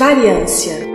[0.00, 0.89] Variância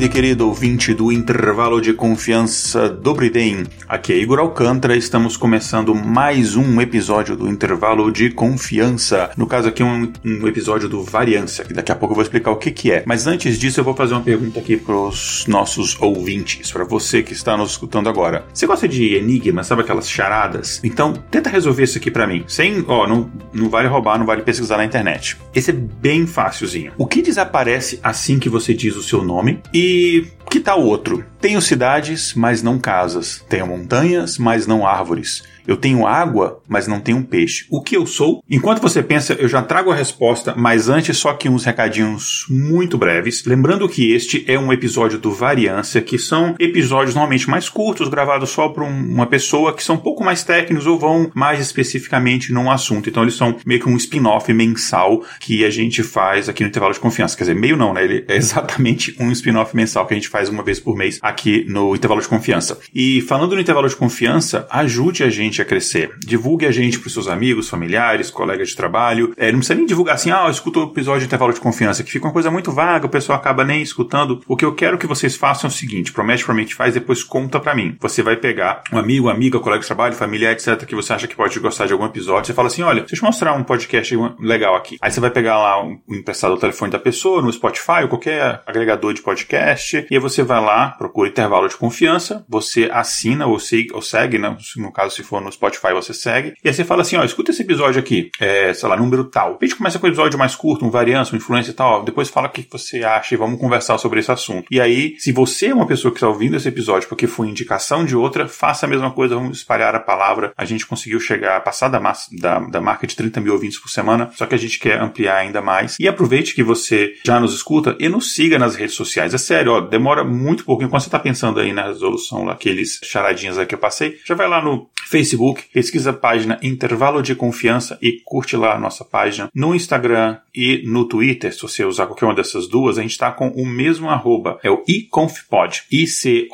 [0.00, 3.64] querido e querido ouvinte do intervalo de confiança do Bridem.
[3.86, 9.30] Aqui é Igor Alcântara, estamos começando mais um episódio do intervalo de confiança.
[9.36, 12.50] No caso aqui um, um episódio do variância, que daqui a pouco eu vou explicar
[12.50, 13.02] o que que é.
[13.04, 17.22] Mas antes disso eu vou fazer uma pergunta aqui para os nossos ouvintes, para você
[17.22, 18.44] que está nos escutando agora.
[18.54, 20.80] Você gosta de enigmas, sabe aquelas charadas?
[20.82, 24.42] Então tenta resolver isso aqui para mim, sem, ó, não, não vale roubar, não vale
[24.42, 25.36] pesquisar na internet.
[25.54, 26.92] Esse é bem fácilzinho.
[26.96, 29.60] O que desaparece assim que você diz o seu nome?
[29.74, 31.24] E E que tal outro?
[31.40, 33.44] Tenho cidades, mas não casas.
[33.48, 35.44] Tenho montanhas, mas não árvores.
[35.66, 37.64] Eu tenho água, mas não tenho peixe.
[37.70, 38.42] O que eu sou?
[38.50, 42.98] Enquanto você pensa, eu já trago a resposta, mas antes só que uns recadinhos muito
[42.98, 43.44] breves.
[43.44, 48.50] Lembrando que este é um episódio do Variância, que são episódios normalmente mais curtos, gravados
[48.50, 52.70] só por uma pessoa, que são um pouco mais técnicos ou vão mais especificamente num
[52.70, 53.08] assunto.
[53.08, 56.94] Então eles são meio que um spin-off mensal que a gente faz aqui no intervalo
[56.94, 57.36] de confiança.
[57.36, 58.04] Quer dizer, meio não, né?
[58.04, 61.64] Ele é exatamente um spin-off mensal que a gente faz uma vez por mês aqui
[61.68, 62.78] no intervalo de confiança.
[62.94, 66.12] E falando no intervalo de confiança, ajude a gente a crescer.
[66.20, 69.32] Divulgue a gente para os seus amigos, familiares, colegas de trabalho.
[69.36, 72.10] É, não precisa nem divulgar assim, ah, escuta o episódio de intervalo de confiança, que
[72.10, 74.40] fica uma coisa muito vaga, o pessoal acaba nem escutando.
[74.46, 76.94] O que eu quero que vocês façam é o seguinte: promete para mim que faz,
[76.94, 77.96] depois conta para mim.
[78.00, 81.36] Você vai pegar um amigo, amiga, colega de trabalho, familiar, etc., que você acha que
[81.36, 82.46] pode gostar de algum episódio.
[82.46, 84.96] Você fala assim: olha, deixa eu mostrar um podcast legal aqui.
[85.00, 88.08] Aí você vai pegar lá o um, emprestado o telefone da pessoa, no Spotify ou
[88.08, 93.46] qualquer agregador de podcast, e aí você vai lá, procura intervalo de confiança, você assina
[93.46, 96.74] ou segue, ou segue né, no caso se for no Spotify você segue, e aí
[96.74, 99.58] você fala assim, ó, escuta esse episódio aqui, é, sei lá, número tal.
[99.60, 102.02] A gente começa com um episódio mais curto, um variância, uma influência e tal, ó,
[102.02, 104.66] depois fala o que você acha e vamos conversar sobre esse assunto.
[104.70, 108.04] E aí, se você é uma pessoa que está ouvindo esse episódio porque foi indicação
[108.04, 110.52] de outra, faça a mesma coisa, vamos espalhar a palavra.
[110.56, 113.88] A gente conseguiu chegar, passar da, massa, da, da marca de 30 mil ouvintes por
[113.88, 115.96] semana, só que a gente quer ampliar ainda mais.
[115.98, 119.34] E aproveite que você já nos escuta e nos siga nas redes sociais.
[119.34, 120.90] É sério, ó, demora muito pouquinho.
[120.90, 124.48] Quando você está pensando aí na resolução, aqueles charadinhas aí que eu passei, já vai
[124.48, 129.48] lá no Facebook, pesquisa a página Intervalo de Confiança e curte lá a nossa página.
[129.54, 133.32] No Instagram e no Twitter, se você usar qualquer uma dessas duas, a gente está
[133.32, 134.58] com o mesmo arroba.
[134.62, 135.82] É o iconfpod.
[135.90, 136.44] I-C-O-N-F-P-O-D.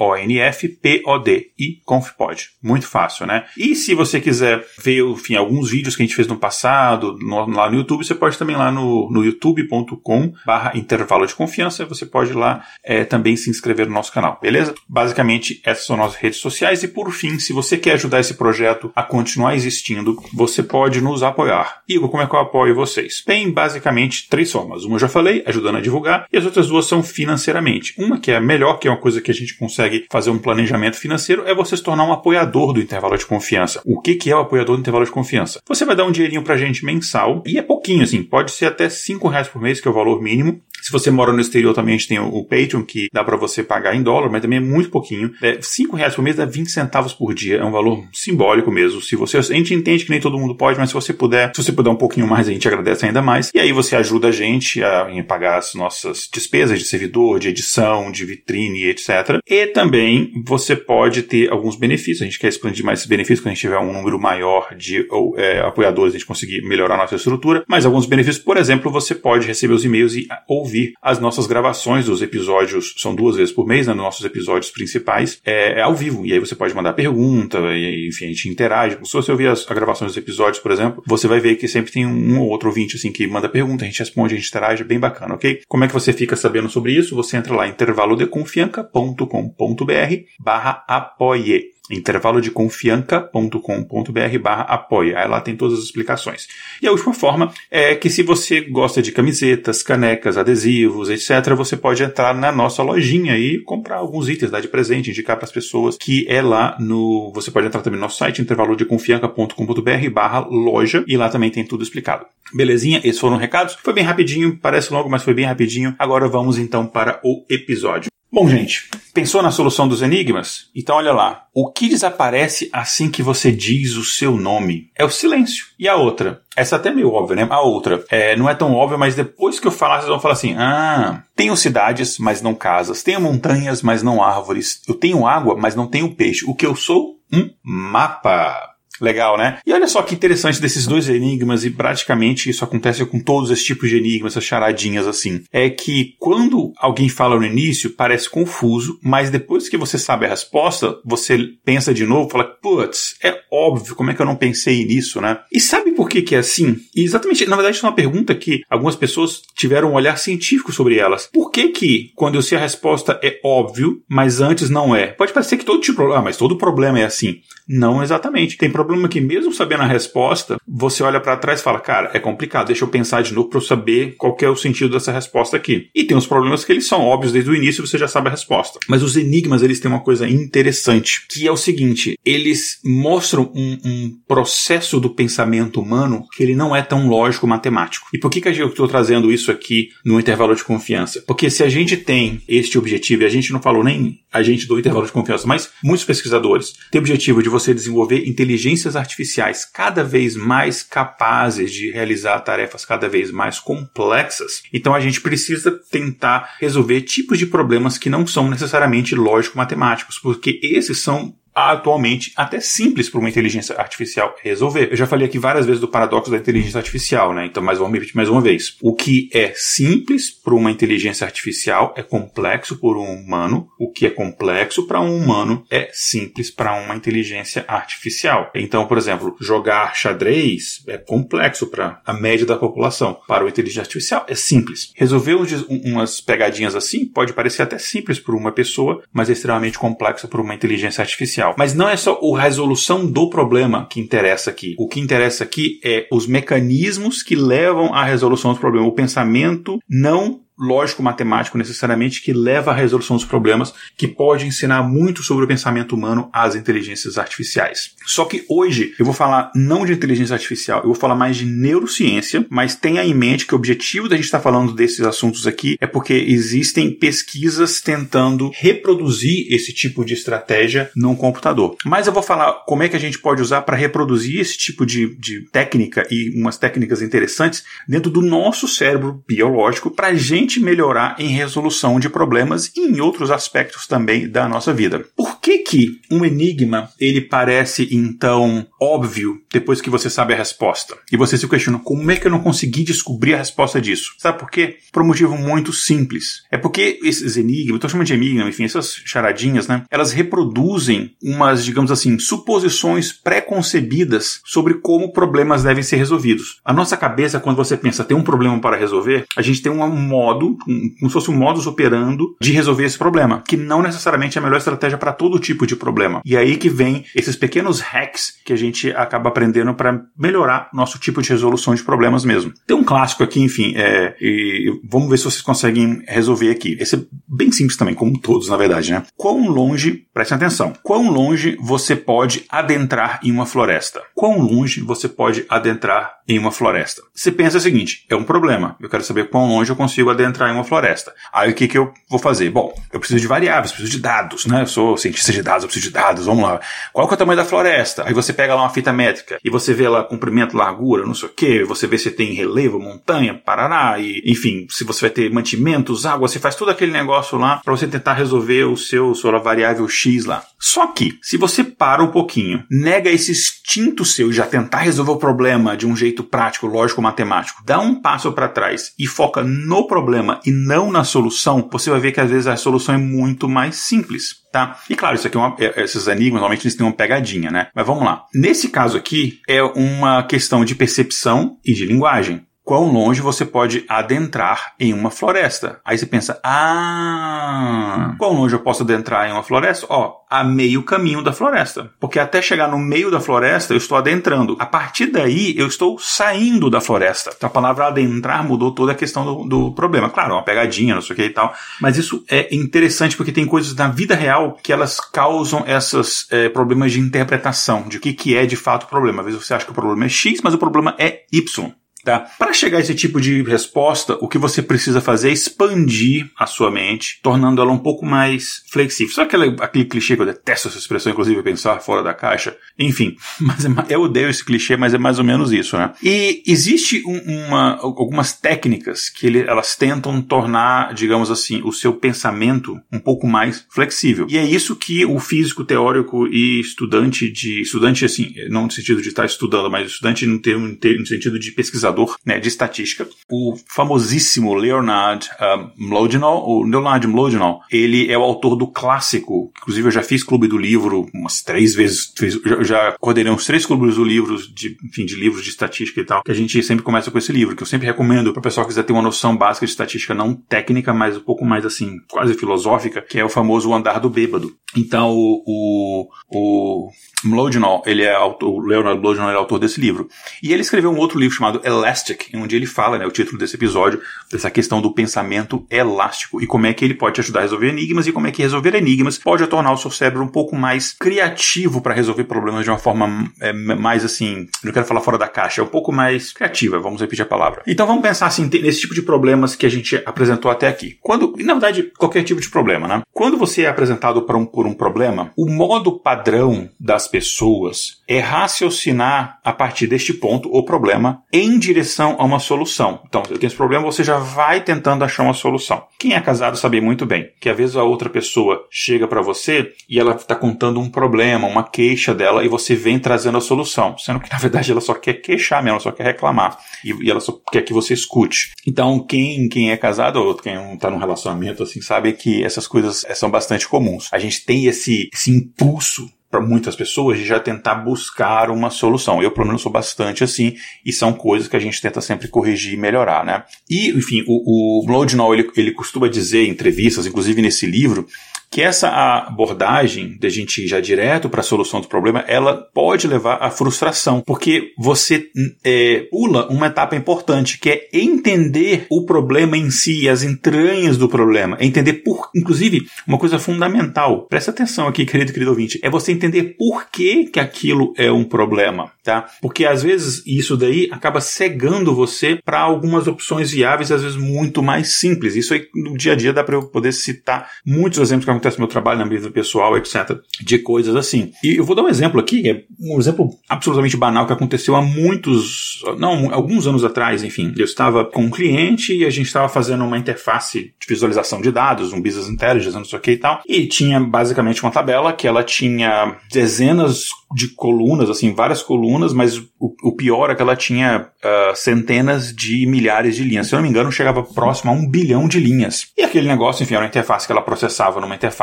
[1.58, 2.50] iconfpod.
[2.62, 3.44] Muito fácil, né?
[3.56, 7.46] E se você quiser ver, enfim, alguns vídeos que a gente fez no passado, no,
[7.46, 11.84] lá no YouTube, você pode também lá no, no youtube.com barra intervalo de confiança.
[11.86, 14.74] Você pode lá é, também se inscrever no nosso canal, beleza?
[14.88, 16.82] Basicamente, essas são nossas redes sociais.
[16.82, 21.22] E por fim, se você quer ajudar esse projeto a continuar existindo, você pode nos
[21.22, 21.82] apoiar.
[21.88, 23.22] Igor, como é que eu apoio vocês?
[23.24, 24.84] Tem basicamente três formas.
[24.84, 27.94] Uma eu já falei, ajudando a divulgar, e as outras duas são financeiramente.
[27.98, 30.96] Uma que é melhor, que é uma coisa que a gente consegue fazer um planejamento
[30.96, 33.80] financeiro, é você se tornar um apoiador do intervalo de confiança.
[33.84, 35.60] O que, que é o apoiador do intervalo de confiança?
[35.68, 38.88] Você vai dar um dinheirinho pra gente mensal, e é pouquinho, assim, pode ser até
[38.88, 40.60] cinco reais por mês, que é o valor mínimo.
[40.82, 43.45] Se você mora no exterior, também a gente tem o Patreon, que dá para você
[43.62, 45.32] pagar em dólar, mas também é muito pouquinho.
[45.42, 47.58] É, 5 reais por mês dá 20 centavos por dia.
[47.58, 49.00] É um valor simbólico mesmo.
[49.00, 51.62] Se você, a gente entende que nem todo mundo pode, mas se você puder, se
[51.62, 53.50] você puder um pouquinho mais, a gente agradece ainda mais.
[53.54, 58.10] E aí você ajuda a gente a, pagar as nossas despesas de servidor, de edição,
[58.10, 59.40] de vitrine, etc.
[59.46, 62.22] E também você pode ter alguns benefícios.
[62.22, 65.06] A gente quer expandir mais esses benefícios quando a gente tiver um número maior de
[65.10, 67.64] ou, é, apoiadores, a gente conseguir melhorar nossa estrutura.
[67.68, 72.06] Mas alguns benefícios, por exemplo, você pode receber os e-mails e ouvir as nossas gravações
[72.06, 75.94] dos episódios, são duas vezes por mês, né, nos nossos episódios principais, é, é, ao
[75.94, 76.24] vivo.
[76.24, 78.98] E aí você pode mandar pergunta, e, enfim, a gente interage.
[79.04, 81.92] Se você ouvir as, as gravações dos episódios, por exemplo, você vai ver que sempre
[81.92, 84.82] tem um ou outro ouvinte assim que manda pergunta, a gente responde, a gente interage,
[84.82, 85.60] é bem bacana, ok?
[85.68, 87.14] Como é que você fica sabendo sobre isso?
[87.16, 95.18] Você entra lá em intervalodeconfianca.com.br barra apoie intervalodeconfianca.com.br barra apoia.
[95.18, 96.46] Aí lá tem todas as explicações.
[96.82, 101.76] E a última forma é que se você gosta de camisetas, canecas, adesivos, etc., você
[101.76, 105.52] pode entrar na nossa lojinha e comprar alguns itens, dar de presente, indicar para as
[105.52, 107.30] pessoas que é lá no...
[107.34, 111.82] Você pode entrar também no nosso site, intervalodeconfianca.com.br barra loja, e lá também tem tudo
[111.82, 112.26] explicado.
[112.54, 113.00] Belezinha?
[113.04, 113.76] Esses foram recados.
[113.82, 115.94] Foi bem rapidinho, parece longo, mas foi bem rapidinho.
[115.98, 118.10] Agora vamos então para o episódio.
[118.30, 120.68] Bom, gente, pensou na solução dos enigmas?
[120.74, 121.44] Então olha lá.
[121.54, 124.90] O que desaparece assim que você diz o seu nome?
[124.96, 125.66] É o silêncio.
[125.78, 126.42] E a outra?
[126.56, 127.46] Essa até é meio óbvia, né?
[127.48, 130.34] A outra é, não é tão óbvia, mas depois que eu falar, vocês vão falar
[130.34, 133.02] assim: ah, tenho cidades, mas não casas.
[133.02, 134.82] Tenho montanhas, mas não árvores.
[134.88, 136.44] Eu tenho água, mas não tenho peixe.
[136.46, 137.16] O que eu sou?
[137.32, 138.75] Um mapa.
[139.00, 139.58] Legal, né?
[139.66, 143.64] E olha só que interessante desses dois enigmas, e praticamente isso acontece com todos esses
[143.64, 145.42] tipos de enigmas, essas charadinhas assim.
[145.52, 150.30] É que quando alguém fala no início, parece confuso, mas depois que você sabe a
[150.30, 154.84] resposta, você pensa de novo, fala, putz, é óbvio, como é que eu não pensei
[154.84, 155.38] nisso, né?
[155.52, 156.76] E sabe por que que é assim?
[156.94, 160.72] E exatamente, na verdade, isso é uma pergunta que algumas pessoas tiveram um olhar científico
[160.72, 161.28] sobre elas.
[161.32, 165.08] Por que que, quando eu sei a resposta, é óbvio, mas antes não é?
[165.08, 167.40] Pode parecer que todo tipo, ah, mas todo problema é assim.
[167.68, 168.56] Não exatamente.
[168.56, 172.18] Tem problema que, mesmo sabendo a resposta, você olha para trás e fala, cara, é
[172.18, 175.56] complicado, deixa eu pensar de novo para eu saber qual é o sentido dessa resposta
[175.56, 175.88] aqui.
[175.94, 178.30] E tem os problemas que eles são óbvios desde o início você já sabe a
[178.30, 178.78] resposta.
[178.88, 183.78] Mas os enigmas, eles têm uma coisa interessante, que é o seguinte, eles mostram um,
[183.84, 188.08] um processo do pensamento humano que ele não é tão lógico matemático.
[188.12, 191.22] E por que, que eu estou trazendo isso aqui no intervalo de confiança?
[191.26, 194.66] Porque se a gente tem este objetivo, e a gente não falou nem a gente
[194.66, 198.28] do intervalo de confiança, mas muitos pesquisadores têm o objetivo de você desenvolver
[198.76, 204.62] inteligências artificiais cada vez mais capazes de realizar tarefas cada vez mais complexas.
[204.72, 210.60] Então a gente precisa tentar resolver tipos de problemas que não são necessariamente lógico-matemáticos, porque
[210.62, 214.88] esses são atualmente até simples para uma inteligência artificial resolver.
[214.90, 217.46] Eu já falei aqui várias vezes do paradoxo da inteligência artificial, né?
[217.46, 218.76] Então, mais uma vez, mais uma vez.
[218.82, 223.68] O que é simples para uma inteligência artificial é complexo por um humano.
[223.78, 228.50] O que é complexo para um humano é simples para uma inteligência artificial.
[228.54, 233.18] Então, por exemplo, jogar xadrez é complexo para a média da população.
[233.26, 234.92] Para o inteligência artificial é simples.
[234.94, 235.36] Resolver
[235.68, 240.40] umas pegadinhas assim pode parecer até simples para uma pessoa, mas é extremamente complexo para
[240.40, 241.45] uma inteligência artificial.
[241.56, 244.74] Mas não é só a resolução do problema que interessa aqui.
[244.78, 248.86] O que interessa aqui é os mecanismos que levam à resolução do problema.
[248.86, 255.22] O pensamento não lógico-matemático necessariamente que leva à resolução dos problemas, que pode ensinar muito
[255.22, 257.92] sobre o pensamento humano às inteligências artificiais.
[258.06, 261.44] Só que hoje eu vou falar não de inteligência artificial, eu vou falar mais de
[261.44, 265.76] neurociência, mas tenha em mente que o objetivo da gente estar falando desses assuntos aqui
[265.80, 271.76] é porque existem pesquisas tentando reproduzir esse tipo de estratégia num computador.
[271.84, 274.86] Mas eu vou falar como é que a gente pode usar para reproduzir esse tipo
[274.86, 280.45] de, de técnica e umas técnicas interessantes dentro do nosso cérebro biológico para a gente
[280.60, 285.04] melhorar em resolução de problemas e em outros aspectos também da nossa vida.
[285.16, 290.96] Por que que um enigma ele parece então óbvio depois que você sabe a resposta?
[291.10, 294.14] E você se questiona como é que eu não consegui descobrir a resposta disso?
[294.18, 294.76] Sabe por quê?
[294.92, 296.42] Por um motivo muito simples.
[296.50, 299.84] É porque esses enigmas, estou chamando de enigma, enfim, essas charadinhas, né?
[299.90, 306.60] Elas reproduzem umas, digamos assim, suposições pré-concebidas sobre como problemas devem ser resolvidos.
[306.64, 309.88] A nossa cabeça, quando você pensa tem um problema para resolver, a gente tem um
[309.88, 314.38] modo modo, como se fosse um modus operando de resolver esse problema, que não necessariamente
[314.38, 316.20] é a melhor estratégia para todo tipo de problema.
[316.24, 320.98] E aí que vem esses pequenos hacks que a gente acaba aprendendo para melhorar nosso
[320.98, 322.52] tipo de resolução de problemas mesmo.
[322.66, 326.76] Tem um clássico aqui, enfim, é, e vamos ver se vocês conseguem resolver aqui.
[326.80, 329.02] Esse é bem simples também, como todos, na verdade, né?
[329.16, 334.02] Quão longe, prestem atenção, quão longe você pode adentrar em uma floresta?
[334.14, 337.02] Quão longe você pode adentrar em uma floresta?
[337.14, 340.25] Você pensa o seguinte, é um problema, eu quero saber quão longe eu consigo adentrar
[340.26, 341.12] entrar em uma floresta.
[341.32, 342.50] Aí o que, que eu vou fazer?
[342.50, 344.62] Bom, eu preciso de variáveis, preciso de dados, né?
[344.62, 346.60] Eu sou cientista de dados, eu preciso de dados, vamos lá.
[346.92, 348.04] Qual é o tamanho da floresta?
[348.06, 351.28] Aí você pega lá uma fita métrica e você vê lá comprimento, largura, não sei
[351.28, 355.30] o que, você vê se tem relevo, montanha, parará, e enfim, se você vai ter
[355.30, 359.38] mantimentos, água, você faz todo aquele negócio lá para você tentar resolver o seu, sua
[359.38, 360.42] variável X lá.
[360.58, 365.12] Só que, se você para um pouquinho, nega esse instinto seu de já tentar resolver
[365.12, 369.42] o problema de um jeito prático, lógico, matemático, dá um passo para trás e foca
[369.42, 372.94] no problema problema e não na solução, você vai ver que às vezes a solução
[372.94, 374.36] é muito mais simples.
[374.50, 374.78] Tá?
[374.88, 377.68] E claro, isso aqui é uma, é, esses enigmas normalmente eles têm uma pegadinha, né?
[377.74, 378.24] Mas vamos lá.
[378.34, 383.84] Nesse caso aqui é uma questão de percepção e de linguagem quão longe você pode
[383.88, 385.80] adentrar em uma floresta.
[385.84, 389.86] Aí você pensa, ah, quão longe eu posso adentrar em uma floresta?
[389.88, 391.92] Ó, a meio caminho da floresta.
[392.00, 394.56] Porque até chegar no meio da floresta eu estou adentrando.
[394.58, 397.32] A partir daí eu estou saindo da floresta.
[397.36, 400.10] Então a palavra adentrar mudou toda a questão do, do problema.
[400.10, 401.54] Claro, uma pegadinha, não sei o que e tal.
[401.80, 406.48] Mas isso é interessante porque tem coisas na vida real que elas causam esses é,
[406.48, 409.20] problemas de interpretação de o que, que é de fato o problema.
[409.20, 411.72] Às vezes você acha que o problema é X, mas o problema é Y.
[412.06, 412.20] Tá?
[412.38, 416.46] Para chegar a esse tipo de resposta, o que você precisa fazer é expandir a
[416.46, 419.12] sua mente, tornando ela um pouco mais flexível.
[419.12, 422.56] Sabe aquele, aquele clichê que eu detesto essa expressão, inclusive pensar fora da caixa?
[422.78, 425.94] Enfim, mas é, eu odeio esse clichê, mas é mais ou menos isso, né?
[426.00, 431.92] E existe um, uma, algumas técnicas que ele, elas tentam tornar, digamos assim, o seu
[431.92, 434.28] pensamento um pouco mais flexível.
[434.30, 439.02] E é isso que o físico teórico e estudante de estudante assim, não no sentido
[439.02, 443.54] de estar estudando, mas estudante no, termo, no sentido de pesquisador né, de estatística, o
[443.68, 449.92] famosíssimo Leonard uh, Mlodinow, o Leonard Mlodinow, ele é o autor do clássico, inclusive eu
[449.92, 453.96] já fiz clube do livro umas três vezes, fiz, já, já coordenei uns três clubes
[453.96, 457.10] do livro, de, enfim, de livros de estatística e tal, que a gente sempre começa
[457.10, 459.36] com esse livro, que eu sempre recomendo para o pessoal que quiser ter uma noção
[459.36, 463.28] básica de estatística, não técnica, mas um pouco mais assim, quase filosófica, que é o
[463.28, 464.54] famoso andar do bêbado.
[464.76, 466.90] Então, o, o, o
[467.24, 470.08] Mlodinow, ele é autor, o Leonard Mlodinow é autor desse livro.
[470.42, 473.54] E ele escreveu um outro livro chamado Elastic, onde ele fala, né, o título desse
[473.54, 474.00] episódio,
[474.30, 477.68] dessa questão do pensamento elástico e como é que ele pode te ajudar a resolver
[477.68, 480.92] enigmas e como é que resolver enigmas pode tornar o seu cérebro um pouco mais
[480.92, 485.28] criativo para resolver problemas de uma forma é, mais assim, não quero falar fora da
[485.28, 487.62] caixa, é um pouco mais criativa, vamos repetir a palavra.
[487.66, 490.98] Então vamos pensar assim, nesse tipo de problemas que a gente apresentou até aqui.
[491.00, 493.02] Quando, na verdade, qualquer tipo de problema, né?
[493.12, 498.18] Quando você é apresentado por um, por um problema, o modo padrão das pessoas é
[498.18, 503.00] raciocinar a partir deste ponto o problema em direção a uma solução.
[503.06, 505.84] Então, eu tenho esse problema, você já vai tentando achar uma solução.
[505.98, 509.72] Quem é casado sabe muito bem que às vezes a outra pessoa chega para você
[509.88, 513.96] e ela está contando um problema, uma queixa dela e você vem trazendo a solução,
[513.98, 517.10] sendo que na verdade ela só quer queixar mesmo, ela só quer reclamar e, e
[517.10, 518.52] ela só quer que você escute.
[518.66, 523.04] Então, quem, quem é casado ou quem está num relacionamento assim sabe que essas coisas
[523.14, 524.08] são bastante comuns.
[524.12, 529.22] A gente tem esse, esse impulso para muitas pessoas de já tentar buscar uma solução.
[529.22, 532.74] Eu, pelo menos, sou bastante assim, e são coisas que a gente tenta sempre corrigir
[532.74, 533.44] e melhorar, né?
[533.70, 538.06] E, enfim, o, o Blodinol, ele, ele costuma dizer em entrevistas, inclusive nesse livro,
[538.56, 542.54] que essa abordagem de a gente ir já direto para a solução do problema, ela
[542.54, 545.28] pode levar à frustração, porque você
[545.62, 551.06] é, pula uma etapa importante, que é entender o problema em si, as entranhas do
[551.06, 555.90] problema, é entender por, inclusive, uma coisa fundamental, presta atenção aqui, querido querido ouvinte, é
[555.90, 559.26] você entender por que, que aquilo é um problema, tá?
[559.42, 564.62] Porque às vezes isso daí acaba cegando você para algumas opções viáveis, às vezes muito
[564.62, 565.36] mais simples.
[565.36, 568.58] Isso aí no dia a dia dá para eu poder citar muitos exemplos que acontece
[568.58, 570.18] no meu trabalho, na minha vida pessoal, etc.
[570.40, 571.32] De coisas assim.
[571.42, 574.82] E eu vou dar um exemplo aqui, é um exemplo absolutamente banal que aconteceu há
[574.82, 577.52] muitos, não, alguns anos atrás, enfim.
[577.56, 581.50] Eu estava com um cliente e a gente estava fazendo uma interface de visualização de
[581.50, 583.42] dados, um business intelligence, não sei o que e tal.
[583.46, 589.38] E tinha basicamente uma tabela que ela tinha dezenas de colunas, assim, várias colunas, mas
[589.58, 593.48] o, o pior é que ela tinha uh, centenas de milhares de linhas.
[593.48, 595.88] Se eu não me engano, chegava próximo a um bilhão de linhas.
[595.96, 598.35] E aquele negócio, enfim, era uma interface que ela processava numa interface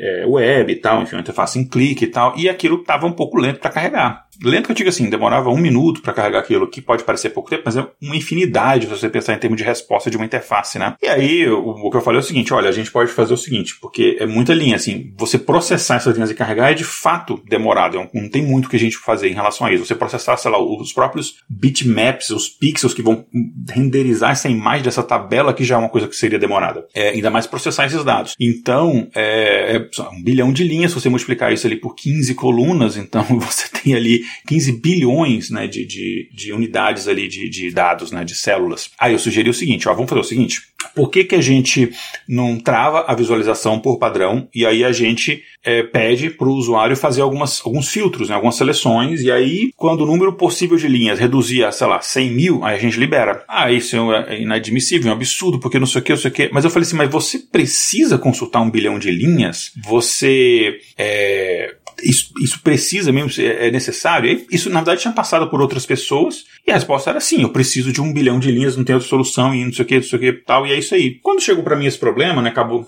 [0.00, 3.12] é, web e tal, enfim, uma interface em clique e tal, e aquilo estava um
[3.12, 4.27] pouco lento para carregar.
[4.42, 7.50] Lento que eu digo assim, demorava um minuto para carregar aquilo, que pode parecer pouco
[7.50, 10.78] tempo, mas é uma infinidade se você pensar em termos de resposta de uma interface,
[10.78, 10.94] né?
[11.02, 13.34] E aí, o, o, que eu falei é o seguinte, olha, a gente pode fazer
[13.34, 16.84] o seguinte, porque é muita linha, assim, você processar essas linhas e carregar é de
[16.84, 19.84] fato demorado, é não tem muito que a gente fazer em relação a isso.
[19.84, 23.24] Você processar, sei lá, os próprios bitmaps, os pixels que vão
[23.70, 26.86] renderizar essa imagem dessa tabela, que já é uma coisa que seria demorada.
[26.94, 28.34] É, ainda mais processar esses dados.
[28.38, 32.96] Então, é, é um bilhão de linhas, se você multiplicar isso ali por 15 colunas,
[32.96, 38.10] então você tem ali 15 bilhões né, de, de, de unidades ali de, de dados,
[38.10, 38.90] né, de células.
[38.98, 40.62] Aí eu sugeri o seguinte, ó, vamos fazer o seguinte,
[40.94, 41.90] por que, que a gente
[42.28, 46.96] não trava a visualização por padrão e aí a gente é, pede para o usuário
[46.96, 51.18] fazer algumas, alguns filtros, né, algumas seleções, e aí, quando o número possível de linhas
[51.18, 53.44] reduzir a, sei lá, 100 mil, aí a gente libera.
[53.48, 56.34] Ah, isso é inadmissível, é um absurdo, porque não sei o que, não sei o
[56.34, 56.50] que.
[56.52, 59.72] Mas eu falei assim, mas você precisa consultar um bilhão de linhas?
[59.84, 64.44] Você é, isso, isso precisa mesmo, é, necessário?
[64.50, 67.92] Isso, na verdade, tinha passado por outras pessoas e a resposta era sim, eu preciso
[67.92, 70.02] de um bilhão de linhas, não tenho outra solução e não sei o que, não
[70.02, 71.18] sei o que tal, e é isso aí.
[71.22, 72.86] Quando chegou para mim esse problema, né, acabou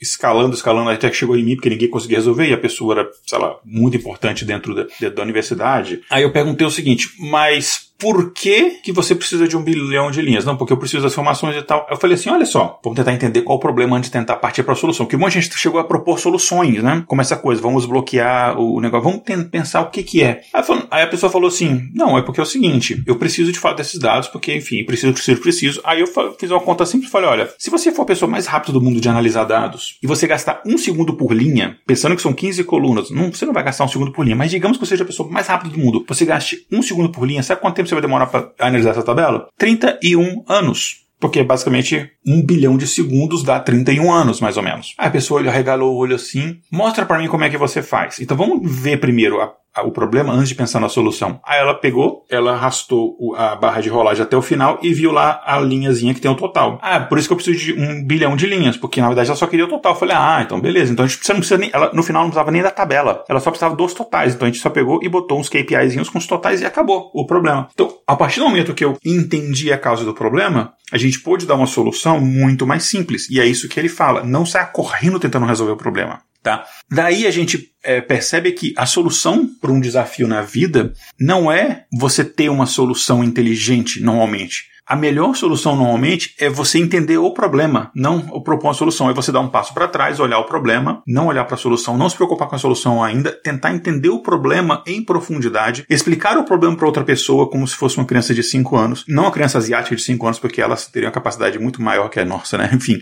[0.00, 3.10] escalando, escalando, até que chegou em mim, porque ninguém conseguia resolver e a pessoa era,
[3.26, 6.02] sei lá, muito importante dentro da, da universidade.
[6.10, 10.20] Aí eu perguntei o seguinte, mas por que, que você precisa de um bilhão de
[10.20, 10.44] linhas?
[10.44, 11.86] Não, porque eu preciso das informações e tal.
[11.88, 14.64] Eu falei assim: olha só, vamos tentar entender qual o problema antes de tentar partir
[14.64, 15.06] para a solução.
[15.06, 17.04] Porque um monte de gente chegou a propor soluções, né?
[17.06, 20.40] Como essa coisa, vamos bloquear o negócio, vamos pensar o que que é.
[20.52, 23.58] Aí, aí, a pessoa falou assim: não, é porque é o seguinte, eu preciso de
[23.60, 25.80] fato desses dados, porque, enfim, preciso, preciso, preciso.
[25.84, 28.48] Aí eu fiz uma conta simples e falei: olha, se você for a pessoa mais
[28.48, 32.22] rápida do mundo de analisar dados e você gastar um segundo por linha, pensando que
[32.22, 34.84] são 15 colunas, não, você não vai gastar um segundo por linha, mas digamos que
[34.84, 37.60] você seja a pessoa mais rápida do mundo, você gaste um segundo por linha, sabe
[37.60, 39.48] quanto tempo você vai demorar para analisar essa tabela?
[39.58, 41.02] 31 anos.
[41.20, 44.94] Porque basicamente um bilhão de segundos dá 31 anos, mais ou menos.
[44.98, 48.18] A pessoa regalou o olho assim, mostra para mim como é que você faz.
[48.18, 51.40] Então vamos ver primeiro a o problema antes de pensar na solução.
[51.44, 55.42] Aí ela pegou, ela arrastou a barra de rolagem até o final e viu lá
[55.44, 56.78] a linhazinha que tem o total.
[56.82, 59.36] Ah, por isso que eu preciso de um bilhão de linhas, porque na verdade ela
[59.36, 59.92] só queria o total.
[59.92, 60.92] Eu falei, ah, então beleza.
[60.92, 63.40] Então a gente não precisa nem, ela no final não precisava nem da tabela, ela
[63.40, 64.34] só precisava dos totais.
[64.34, 67.26] Então a gente só pegou e botou uns KPIzinhos com os totais e acabou o
[67.26, 67.68] problema.
[67.72, 71.46] Então, a partir do momento que eu entendi a causa do problema, a gente pôde
[71.46, 73.28] dar uma solução muito mais simples.
[73.30, 74.22] E é isso que ele fala.
[74.22, 76.20] Não saia correndo tentando resolver o problema.
[76.42, 76.66] Tá?
[76.90, 81.84] Daí a gente é, percebe que a solução para um desafio na vida não é
[81.92, 84.72] você ter uma solução inteligente, normalmente.
[84.92, 89.08] A melhor solução normalmente é você entender o problema, não propor a solução.
[89.08, 91.96] É você dar um passo para trás, olhar o problema, não olhar para a solução,
[91.96, 96.44] não se preocupar com a solução ainda, tentar entender o problema em profundidade, explicar o
[96.44, 99.56] problema para outra pessoa como se fosse uma criança de 5 anos, não uma criança
[99.56, 102.68] asiática de 5 anos, porque elas teriam uma capacidade muito maior que a nossa, né?
[102.74, 103.00] Enfim.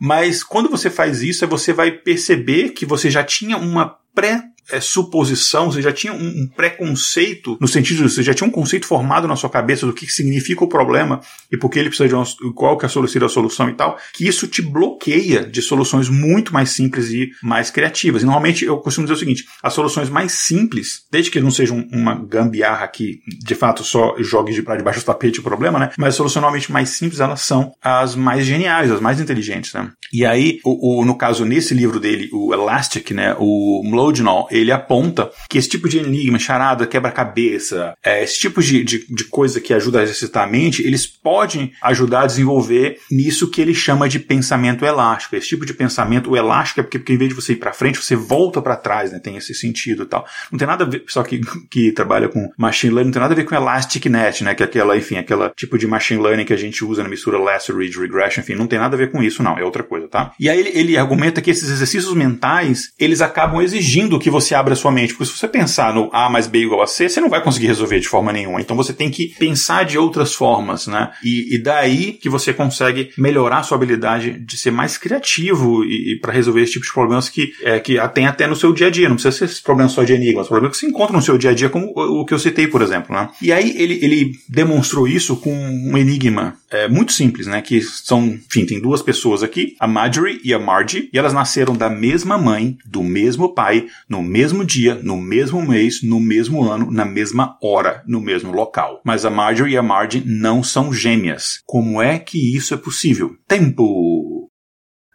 [0.00, 4.80] Mas quando você faz isso, você vai perceber que você já tinha uma pré é,
[4.80, 8.86] suposição, você já tinha um, um, preconceito, no sentido de você já tinha um conceito
[8.86, 11.20] formado na sua cabeça do que significa o problema
[11.50, 14.26] e por que ele precisa de uma, qual que é a solução e tal, que
[14.26, 18.22] isso te bloqueia de soluções muito mais simples e mais criativas.
[18.22, 21.72] E normalmente eu costumo dizer o seguinte, as soluções mais simples, desde que não seja
[21.74, 25.90] uma gambiarra que de fato só jogue de para debaixo do tapete o problema, né?
[25.96, 29.90] Mas as soluções normalmente mais simples, elas são as mais geniais, as mais inteligentes, né?
[30.12, 33.36] E aí, o, o no caso, nesse livro dele, o Elastic, né?
[33.38, 38.84] O Mlodinol, ele aponta que esse tipo de enigma, charada, quebra-cabeça, é, esse tipo de,
[38.84, 43.50] de, de, coisa que ajuda a exercitar a mente, eles podem ajudar a desenvolver nisso
[43.50, 45.36] que ele chama de pensamento elástico.
[45.36, 48.02] Esse tipo de pensamento, elástico é porque, porque em vez de você ir para frente,
[48.02, 49.18] você volta para trás, né?
[49.18, 50.26] Tem esse sentido e tal.
[50.50, 53.34] Não tem nada a ver, só que, que trabalha com machine learning, não tem nada
[53.34, 54.54] a ver com elastic net, né?
[54.54, 57.38] Que é aquela, enfim, aquela tipo de machine learning que a gente usa na mistura
[57.38, 59.58] lasso ridge regression, enfim, não tem nada a ver com isso, não.
[59.58, 60.32] É outra coisa, tá?
[60.38, 64.54] E aí ele, ele argumenta que esses exercícios mentais, eles acabam exigindo que você você
[64.54, 65.14] abre a sua mente.
[65.14, 67.66] Porque se você pensar no A mais B igual a C, você não vai conseguir
[67.66, 68.60] resolver de forma nenhuma.
[68.60, 71.10] Então você tem que pensar de outras formas, né?
[71.22, 76.20] E, e daí que você consegue melhorar sua habilidade de ser mais criativo e, e
[76.20, 78.90] para resolver esse tipo de problemas que, é, que tem até no seu dia a
[78.90, 79.08] dia.
[79.08, 81.50] Não precisa ser esses problemas só de enigmas, problemas que você encontra no seu dia
[81.50, 83.28] a dia, como o, o que eu citei, por exemplo, né?
[83.40, 87.60] E aí ele, ele demonstrou isso com um enigma é, muito simples, né?
[87.62, 91.74] Que são, enfim, tem duas pessoas aqui, a Marjorie e a Margie, e elas nasceram
[91.74, 96.90] da mesma mãe, do mesmo pai, no mesmo dia, no mesmo mês, no mesmo ano,
[96.90, 99.00] na mesma hora, no mesmo local.
[99.04, 101.62] Mas a Marjorie e a Margie não são gêmeas.
[101.64, 103.34] Como é que isso é possível?
[103.48, 104.35] Tempo!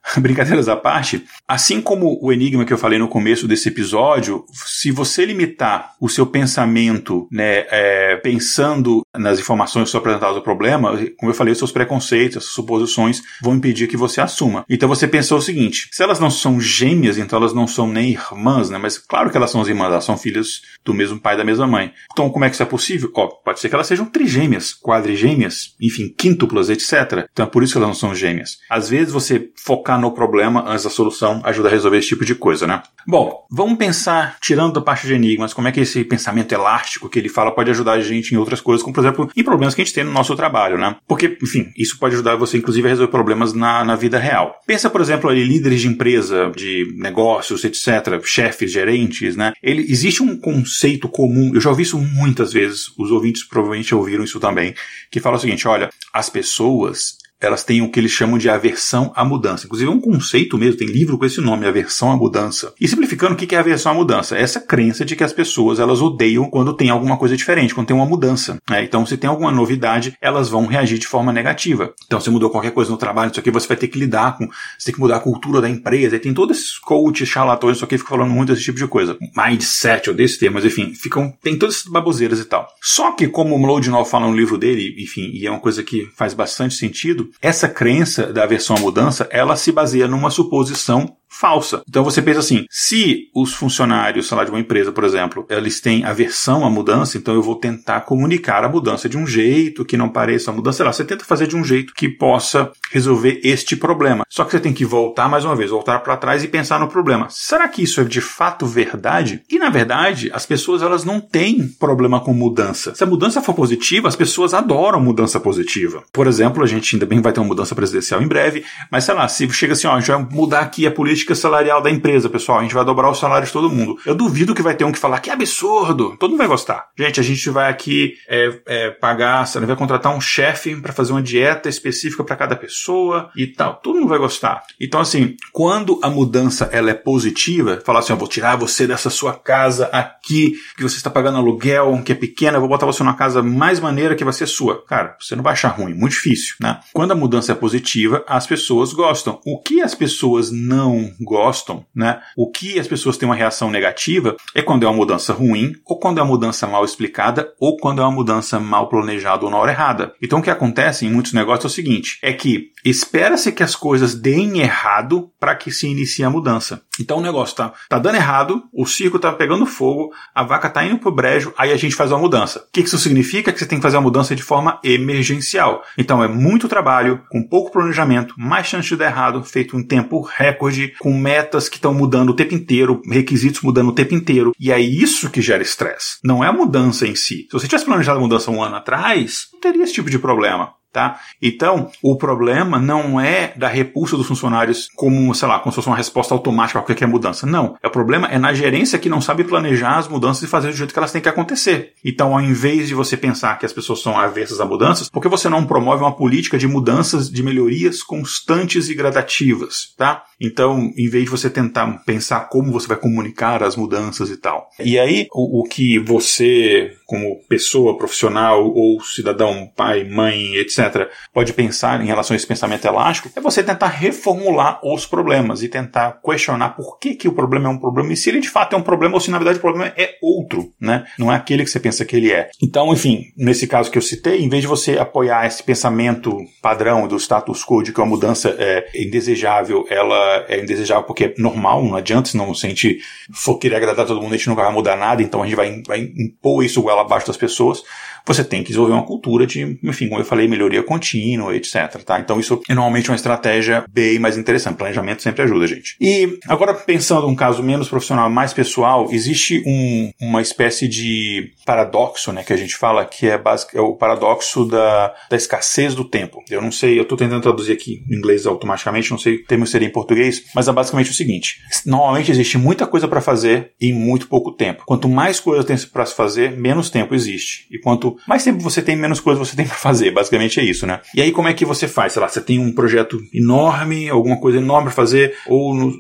[0.17, 4.91] Brincadeiras à parte, assim como o enigma que eu falei no começo desse episódio, se
[4.91, 10.97] você limitar o seu pensamento, né, é, pensando nas informações que são apresentadas ao problema,
[11.17, 14.65] como eu falei, os seus preconceitos, as suposições vão impedir que você assuma.
[14.69, 18.11] Então você pensou o seguinte: se elas não são gêmeas, então elas não são nem
[18.11, 18.77] irmãs, né?
[18.77, 21.67] Mas claro que elas são irmãs, elas são filhas do mesmo pai e da mesma
[21.67, 21.93] mãe.
[22.11, 23.11] Então como é que isso é possível?
[23.15, 27.27] Ó, pode ser que elas sejam trigêmeas, quadrigêmeas, enfim, quíntuplas, etc.
[27.31, 28.57] Então é por isso que elas não são gêmeas.
[28.69, 32.36] Às vezes você focar no problema antes da solução ajuda a resolver esse tipo de
[32.36, 32.82] coisa, né?
[33.08, 37.19] Bom, vamos pensar, tirando da parte de enigmas, como é que esse pensamento elástico que
[37.19, 39.82] ele fala pode ajudar a gente em outras coisas, como por exemplo, em problemas que
[39.82, 40.95] a gente tem no nosso trabalho, né?
[41.08, 44.60] Porque, enfim, isso pode ajudar você, inclusive, a resolver problemas na, na vida real.
[44.65, 49.54] Pensa, por exemplo, ali, líderes de empresa, de negócios, etc., chefes, gerentes, né?
[49.62, 54.23] Ele, existe um conceito comum, eu já ouvi isso muitas vezes, os ouvintes provavelmente ouviram
[54.23, 54.73] isso também,
[55.10, 59.12] que fala o seguinte: olha, as pessoas elas têm o que eles chamam de aversão
[59.15, 59.65] à mudança.
[59.65, 62.73] Inclusive é um conceito mesmo, tem livro com esse nome, aversão à mudança.
[62.80, 64.38] E simplificando, o que é aversão à mudança?
[64.38, 67.88] É essa crença de que as pessoas elas odeiam quando tem alguma coisa diferente, quando
[67.88, 68.62] tem uma mudança.
[68.69, 68.84] Né?
[68.84, 71.93] Então, se tem alguma novidade, elas vão reagir de forma negativa.
[72.06, 74.47] Então, se mudou qualquer coisa no trabalho, isso aqui você vai ter que lidar com,
[74.77, 76.15] você tem que mudar a cultura da empresa.
[76.15, 79.17] E tem todos esses coaches, charlatões, isso aqui ficam falando muito desse tipo de coisa.
[79.36, 82.67] Mindset, ou desse termo, mas enfim, ficam, tem todas essas baboseiras e tal.
[82.82, 86.08] Só que, como o Mlodinov fala no livro dele, enfim, e é uma coisa que
[86.15, 91.81] faz bastante sentido, essa crença da aversão à mudança, ela se baseia numa suposição falsa.
[91.87, 95.79] Então você pensa assim: se os funcionários, sei lá, de uma empresa, por exemplo, eles
[95.79, 99.97] têm aversão à mudança, então eu vou tentar comunicar a mudança de um jeito que
[99.97, 100.77] não pareça a mudança.
[100.77, 104.25] Sei lá, você tenta fazer de um jeito que possa resolver este problema.
[104.29, 106.87] Só que você tem que voltar mais uma vez, voltar para trás e pensar no
[106.87, 107.27] problema.
[107.29, 109.41] Será que isso é de fato verdade?
[109.49, 112.93] E na verdade, as pessoas elas não têm problema com mudança.
[112.93, 116.03] Se a mudança for positiva, as pessoas adoram mudança positiva.
[116.11, 119.13] Por exemplo, a gente ainda bem vai ter uma mudança presidencial em breve, mas sei
[119.13, 121.89] lá, se chega assim, ó, a gente vai mudar aqui a política política salarial da
[121.89, 122.60] empresa, pessoal.
[122.60, 123.97] A gente vai dobrar o salário de todo mundo.
[124.05, 126.15] Eu duvido que vai ter um que falar que absurdo.
[126.17, 126.88] Todo mundo vai gostar.
[126.97, 131.12] Gente, a gente vai aqui é, é, pagar, você vai contratar um chefe para fazer
[131.12, 133.75] uma dieta específica para cada pessoa e tal.
[133.75, 134.63] Todo mundo vai gostar.
[134.79, 139.10] Então, assim, quando a mudança ela é positiva, falar assim, eu vou tirar você dessa
[139.10, 143.03] sua casa aqui, que você está pagando aluguel, que é pequena, eu vou botar você
[143.03, 144.84] numa casa mais maneira que vai ser sua.
[144.86, 146.79] Cara, você não vai achar ruim, muito difícil, né?
[146.93, 149.39] Quando a mudança é positiva, as pessoas gostam.
[149.45, 152.21] O que as pessoas não gostam, né?
[152.36, 156.00] O que as pessoas têm uma reação negativa é quando é uma mudança ruim, ou
[156.00, 159.58] quando é uma mudança mal explicada, ou quando é uma mudança mal planejada ou na
[159.58, 160.13] hora errada.
[160.21, 163.76] Então o que acontece em muitos negócios é o seguinte: é que espera-se que as
[163.76, 166.82] coisas deem errado para que se inicie a mudança.
[167.00, 170.86] Então o negócio tá, tá dando errado, o circo tá pegando fogo, a vaca tá
[170.86, 172.60] indo pro brejo, aí a gente faz uma mudança.
[172.60, 173.52] O que isso significa?
[173.52, 175.84] Que você tem que fazer a mudança de forma emergencial.
[175.97, 180.21] Então é muito trabalho, com pouco planejamento, mais chance de dar errado, feito em tempo
[180.21, 184.51] recorde, com metas que estão mudando o tempo inteiro, requisitos mudando o tempo inteiro.
[184.59, 186.17] E é isso que gera estresse.
[186.23, 187.47] Não é a mudança em si.
[187.49, 190.73] Se você tivesse planejado a mudança um ano atrás, não teria esse tipo de problema.
[190.91, 191.19] Tá?
[191.41, 195.88] Então, o problema não é da repulsa dos funcionários como, sei lá, como se fosse
[195.88, 197.47] uma resposta automática a qualquer mudança.
[197.47, 197.77] Não.
[197.82, 200.91] O problema é na gerência que não sabe planejar as mudanças e fazer do jeito
[200.91, 201.93] que elas têm que acontecer.
[202.04, 205.30] Então, ao invés de você pensar que as pessoas são avessas a mudanças, por que
[205.30, 210.23] você não promove uma política de mudanças, de melhorias constantes e gradativas, tá?
[210.41, 214.67] Então, em vez de você tentar pensar como você vai comunicar as mudanças e tal.
[214.80, 221.52] E aí, o, o que você, como pessoa profissional ou cidadão, pai, mãe, etc., pode
[221.52, 226.21] pensar em relação a esse pensamento elástico é você tentar reformular os problemas e tentar
[226.24, 228.80] questionar por que, que o problema é um problema e se ele de fato é
[228.80, 231.04] um problema ou se na verdade o problema é outro, né?
[231.19, 232.50] Não é aquele que você pensa que ele é.
[232.63, 237.10] Então, enfim, nesse caso que eu citei, em vez de você apoiar esse pensamento padrão
[237.10, 241.84] do status quo de que uma mudança é indesejável, ela é indesejável porque é normal,
[241.84, 243.00] não adianta, senão se a gente
[243.34, 245.84] for querer agradar todo mundo, a gente nunca vai mudar nada, então a gente vai,
[245.86, 247.83] vai impor isso abaixo das pessoas
[248.25, 252.03] você tem que desenvolver uma cultura de, enfim, como eu falei, melhoria contínua, etc.
[252.05, 252.19] Tá?
[252.19, 254.75] Então isso é normalmente uma estratégia bem mais interessante.
[254.75, 255.95] Planejamento sempre ajuda, gente.
[255.99, 262.31] E agora pensando um caso menos profissional, mais pessoal, existe um, uma espécie de paradoxo,
[262.31, 266.05] né, que a gente fala, que é, basic, é o paradoxo da, da escassez do
[266.05, 266.43] tempo.
[266.49, 269.65] Eu não sei, eu estou tentando traduzir aqui em inglês automaticamente, não sei o termo
[269.65, 273.93] seria em português, mas é basicamente o seguinte: normalmente existe muita coisa para fazer em
[273.93, 274.83] muito pouco tempo.
[274.85, 277.67] Quanto mais coisa tem para se fazer, menos tempo existe.
[277.71, 280.12] E quanto mais tempo você tem, menos coisa você tem para fazer.
[280.12, 281.01] Basicamente é isso, né?
[281.15, 282.13] E aí como é que você faz?
[282.13, 285.93] Sei lá, você tem um projeto enorme, alguma coisa enorme para fazer, ou no,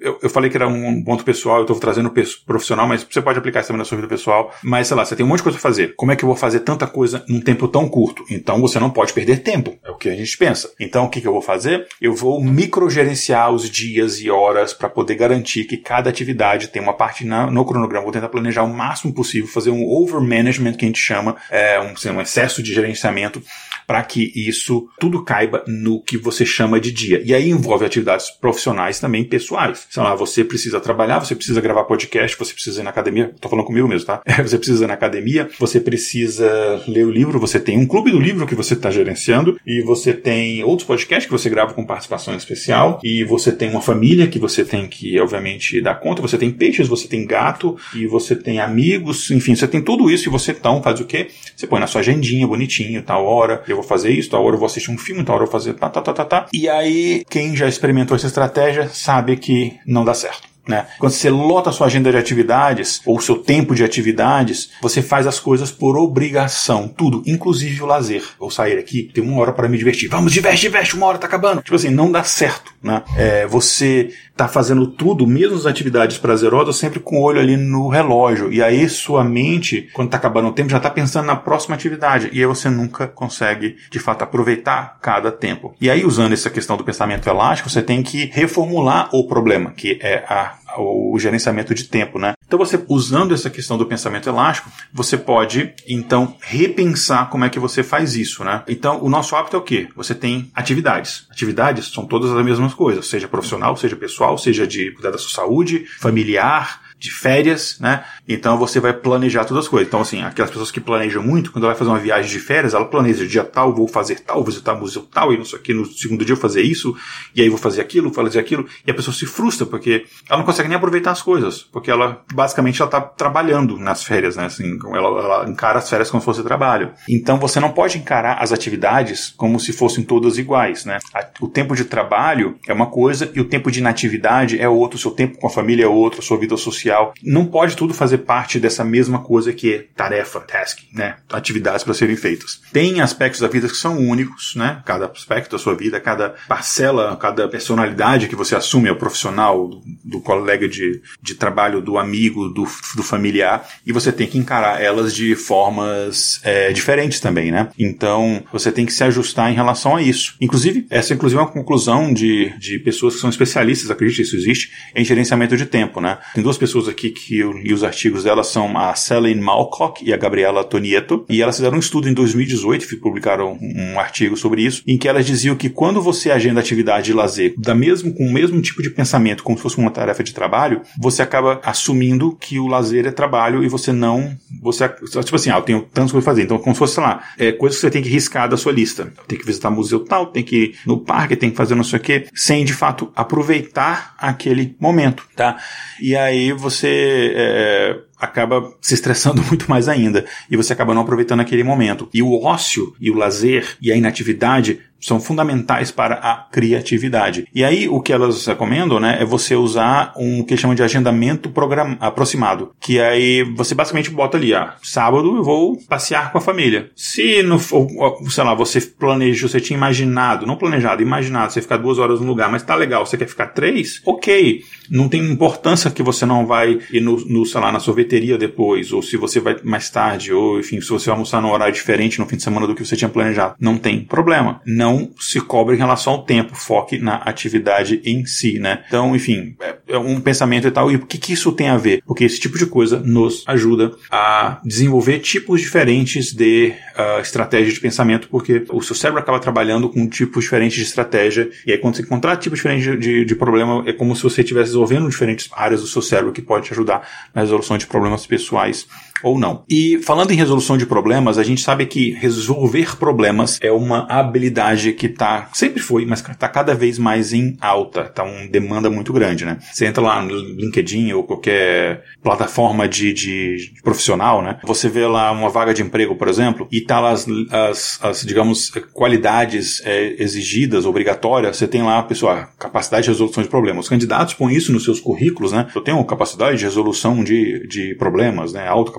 [0.00, 2.12] eu, eu, falei que era um ponto pessoal, eu estou trazendo
[2.46, 4.52] profissional, mas você pode aplicar isso também na sua vida pessoal.
[4.62, 5.94] Mas sei lá, você tem um monte de coisa para fazer.
[5.96, 8.24] Como é que eu vou fazer tanta coisa num tempo tão curto?
[8.30, 9.74] Então você não pode perder tempo.
[9.84, 10.70] É o que a gente pensa.
[10.78, 11.86] Então o que, que eu vou fazer?
[12.00, 16.94] Eu vou microgerenciar os dias e horas para poder garantir que cada atividade tem uma
[16.94, 18.04] parte na, no cronograma.
[18.04, 21.80] Vou tentar planejar o máximo possível, fazer um over management que a gente chama, é,
[21.80, 23.42] um, assim, um excesso de gerenciamento
[23.86, 27.22] para que isso tudo caiba no que você chama de dia.
[27.24, 29.86] E aí envolve atividades profissionais também pessoais.
[29.90, 33.32] Sei lá, você precisa trabalhar, você precisa gravar podcast, você precisa ir na academia.
[33.40, 34.22] Tô falando comigo mesmo, tá?
[34.46, 38.20] Você precisa ir na academia, você precisa ler o livro, você tem um clube do
[38.20, 42.34] livro que você está gerenciando e você tem outros podcasts que você grava com participação
[42.36, 46.22] especial e você tem uma família que você tem que, obviamente, dar conta.
[46.22, 50.28] Você tem peixes, você tem gato e você tem amigos, enfim, você tem tudo isso
[50.28, 51.28] e você então faz o quê?
[51.54, 54.58] Você põe na sua agendinha bonitinho, tal hora, eu vou fazer isso, tal hora eu
[54.58, 56.46] vou assistir um filme, tal hora eu vou fazer tá, tá, tá, tá, tá.
[56.52, 60.55] E aí, quem já experimentou essa estratégia sabe que não dá certo.
[60.66, 60.86] Né?
[60.98, 65.26] Quando você lota a sua agenda de atividades ou seu tempo de atividades, você faz
[65.26, 68.22] as coisas por obrigação, tudo, inclusive o lazer.
[68.38, 70.08] Vou sair aqui, tem uma hora para me divertir.
[70.08, 71.62] Vamos, diverte, diverte, uma hora tá acabando.
[71.62, 73.02] Tipo assim, não dá certo, né?
[73.16, 77.88] É, você tá fazendo tudo, mesmo as atividades prazerosas, sempre com o olho ali no
[77.88, 78.52] relógio.
[78.52, 82.28] E aí sua mente, quando tá acabando o tempo, já tá pensando na próxima atividade.
[82.32, 85.74] E aí você nunca consegue, de fato, aproveitar cada tempo.
[85.80, 89.98] E aí, usando essa questão do pensamento elástico, você tem que reformular o problema, que
[90.02, 92.34] é a o gerenciamento de tempo, né?
[92.46, 97.58] Então você usando essa questão do pensamento elástico, você pode então repensar como é que
[97.58, 98.62] você faz isso, né?
[98.68, 99.88] Então o nosso hábito é o quê?
[99.96, 101.26] Você tem atividades.
[101.30, 105.30] Atividades são todas as mesmas coisas, seja profissional, seja pessoal, seja de cuidar da sua
[105.30, 108.04] saúde, familiar, de férias, né?
[108.28, 109.88] Então você vai planejar todas as coisas.
[109.88, 112.74] Então, assim, aquelas pessoas que planejam muito, quando ela vai fazer uma viagem de férias,
[112.74, 115.74] ela planeja dia tal, vou fazer tal, visitar museu tal, e não sei o que,
[115.74, 116.96] no segundo dia eu fazer isso,
[117.34, 120.38] e aí vou fazer aquilo, vou fazer aquilo, e a pessoa se frustra, porque ela
[120.38, 124.46] não consegue nem aproveitar as coisas, porque ela, basicamente, ela tá trabalhando nas férias, né?
[124.46, 126.92] Assim, ela, ela encara as férias como se fosse trabalho.
[127.08, 130.98] Então você não pode encarar as atividades como se fossem todas iguais, né?
[131.40, 135.00] O tempo de trabalho é uma coisa e o tempo de inatividade é outro, o
[135.00, 136.85] seu tempo com a família é outro, a sua vida social.
[137.22, 141.16] Não pode tudo fazer parte dessa mesma coisa que é tarefa, task, né?
[141.30, 142.60] Atividades para serem feitas.
[142.72, 144.82] Tem aspectos da vida que são únicos, né?
[144.84, 149.68] Cada aspecto da sua vida, cada parcela, cada personalidade que você assume, é o profissional,
[149.68, 154.38] do, do colega de, de trabalho, do amigo, do, do familiar, e você tem que
[154.38, 157.68] encarar elas de formas é, diferentes também, né?
[157.78, 160.34] Então, você tem que se ajustar em relação a isso.
[160.40, 164.70] Inclusive, essa inclusive é uma conclusão de, de pessoas que são especialistas, acredite, isso existe,
[164.94, 166.18] em gerenciamento de tempo, né?
[166.34, 170.12] Tem duas pessoas aqui que eu li os artigos delas, são a Celine Malcock e
[170.12, 174.62] a Gabriela Tonieto, e elas fizeram um estudo em 2018, que publicaram um artigo sobre
[174.62, 178.26] isso, em que elas diziam que quando você agenda atividade de lazer da mesmo, com
[178.26, 182.36] o mesmo tipo de pensamento, como se fosse uma tarefa de trabalho, você acaba assumindo
[182.38, 184.36] que o lazer é trabalho e você não.
[184.62, 186.42] Você, tipo assim, ah, eu tenho tantas coisas pra fazer.
[186.42, 188.72] Então, como se fosse, sei lá, é, coisas que você tem que riscar da sua
[188.72, 189.12] lista.
[189.26, 191.98] Tem que visitar museu tal, tem que ir no parque, tem que fazer não sei
[191.98, 195.56] o quê, sem de fato aproveitar aquele momento, tá?
[196.00, 197.32] E aí você.
[197.34, 202.08] É, acaba se estressando muito mais ainda e você acaba não aproveitando aquele momento.
[202.12, 207.46] E o ócio e o lazer e a inatividade são fundamentais para a criatividade.
[207.54, 211.50] E aí o que elas recomendam, né, é você usar um que chamam de agendamento
[211.50, 216.40] program aproximado, que aí você basicamente bota ali, ah, sábado eu vou passear com a
[216.40, 216.90] família.
[216.94, 221.98] Se não sei lá, você planejou, você tinha imaginado, não planejado, imaginado, você ficar duas
[221.98, 224.00] horas no lugar, mas tá legal, você quer ficar três?
[224.04, 228.38] Ok, não tem importância que você não vai ir no, no sei lá, na sorveteria
[228.38, 231.74] depois, ou se você vai mais tarde, ou enfim, se você vai almoçar num horário
[231.74, 233.54] diferente no fim de semana do que você tinha planejado.
[233.60, 234.60] Não tem problema.
[234.66, 238.84] Não se cobre em relação ao tempo, foque na atividade em si, né?
[238.86, 240.90] Então, enfim, é, é um pensamento e tal.
[240.90, 242.02] E o que, que isso tem a ver?
[242.06, 247.80] Porque esse tipo de coisa nos ajuda a desenvolver tipos diferentes de uh, estratégia de
[247.80, 251.96] pensamento, porque o seu cérebro acaba trabalhando com tipos diferentes de estratégia, e aí quando
[251.96, 255.48] você encontrar tipos diferentes de, de, de problema, é como se você estivesse desenvolvendo diferentes
[255.52, 258.86] áreas do seu cérebro que pode te ajudar na resolução de problemas pessoais
[259.22, 259.64] ou não.
[259.68, 264.92] E falando em resolução de problemas, a gente sabe que resolver problemas é uma habilidade
[264.92, 269.12] que tá, sempre foi, mas tá cada vez mais em alta, tá uma demanda muito
[269.12, 269.58] grande, né?
[269.72, 274.58] Você entra lá no LinkedIn ou qualquer plataforma de, de, profissional, né?
[274.64, 278.20] Você vê lá uma vaga de emprego, por exemplo, e tá lá as, as, as
[278.22, 283.84] digamos, qualidades é, exigidas, obrigatórias, você tem lá, pessoal, capacidade de resolução de problemas.
[283.84, 285.66] Os candidatos põem isso nos seus currículos, né?
[285.74, 288.66] Eu tenho capacidade de resolução de, de problemas, né?
[288.66, 288.92] Alta.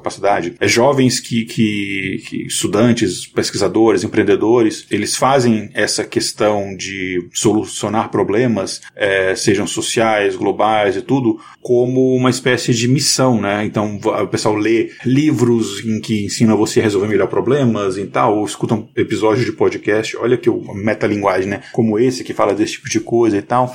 [0.60, 8.82] É jovens que, que, que estudantes, pesquisadores, empreendedores, eles fazem essa questão de solucionar problemas,
[8.96, 13.66] é, sejam sociais, globais e tudo, como uma espécie de missão, né?
[13.66, 18.38] Então o pessoal lê livros em que ensina você a resolver melhor problemas e tal,
[18.38, 21.62] ou escutam episódios de podcast, olha que metalinguagem, né?
[21.72, 23.74] Como esse que fala desse tipo de coisa e tal.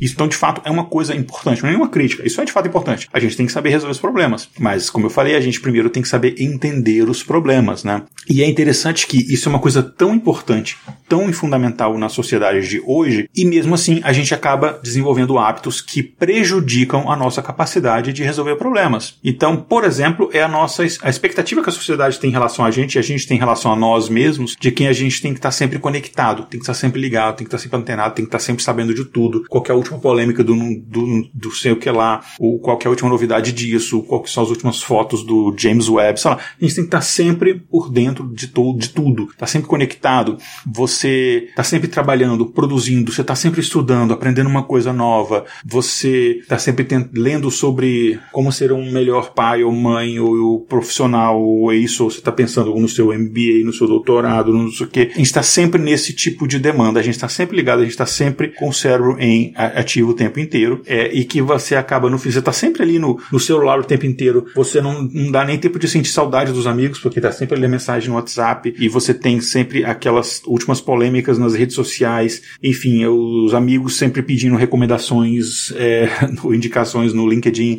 [0.00, 2.26] Isso, então, de fato, é uma coisa importante, não é nenhuma crítica.
[2.26, 3.08] Isso é de fato importante.
[3.12, 4.48] A gente tem que saber resolver os problemas.
[4.58, 8.02] Mas, como eu falei, a gente primeiro tem que saber entender os problemas, né?
[8.28, 10.76] E é interessante que isso é uma coisa tão importante,
[11.08, 16.02] tão fundamental na sociedade de hoje, e mesmo assim a gente acaba desenvolvendo hábitos que
[16.02, 19.18] prejudicam a nossa capacidade de resolver problemas.
[19.22, 22.70] Então, por exemplo, é a nossa a expectativa que a sociedade tem em relação a
[22.70, 25.32] gente, e a gente tem em relação a nós mesmos, de quem a gente tem
[25.32, 28.24] que estar sempre conectado, tem que estar sempre ligado, tem que estar sempre antenado, tem
[28.24, 29.44] que estar sempre sabendo de tudo.
[29.48, 30.54] Qualquer última polêmica do,
[30.86, 34.42] do, do sei o que lá, ou qual é a última novidade disso, qual são
[34.42, 36.36] as últimas fotos do James Webb, sei lá.
[36.36, 40.38] A gente tem que estar sempre por dentro de, to, de tudo, tá sempre conectado.
[40.66, 46.58] Você tá sempre trabalhando, produzindo, você tá sempre estudando, aprendendo uma coisa nova, você tá
[46.58, 52.04] sempre tent, lendo sobre como ser um melhor pai ou mãe ou, profissional ou isso,
[52.04, 55.00] ou você tá pensando no seu MBA, no seu doutorado, no sei o que.
[55.00, 57.92] A gente está sempre nesse tipo de demanda, a gente está sempre ligado, a gente
[57.92, 62.08] está sempre com o cérebro em ativo o tempo inteiro, é, e que você acaba
[62.08, 65.30] no fim, você tá sempre ali no, no celular o tempo inteiro, você não, não
[65.30, 68.16] dá nem tempo de sentir saudade dos amigos, porque tá sempre ali a mensagem no
[68.16, 74.22] WhatsApp, e você tem sempre aquelas últimas polêmicas nas redes sociais, enfim, os amigos sempre
[74.22, 76.08] pedindo recomendações, é,
[76.52, 77.78] indicações no LinkedIn.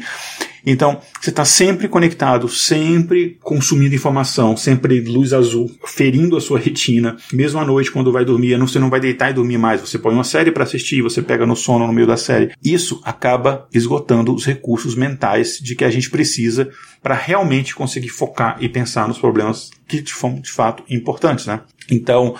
[0.65, 7.17] Então, você está sempre conectado, sempre consumindo informação, sempre luz azul, ferindo a sua retina,
[7.32, 10.13] mesmo à noite quando vai dormir, você não vai deitar e dormir mais, você põe
[10.13, 12.51] uma série para assistir, você pega no sono no meio da série.
[12.63, 16.69] Isso acaba esgotando os recursos mentais de que a gente precisa
[17.01, 21.62] para realmente conseguir focar e pensar nos problemas que são de fato importantes, né?
[21.91, 22.36] Então,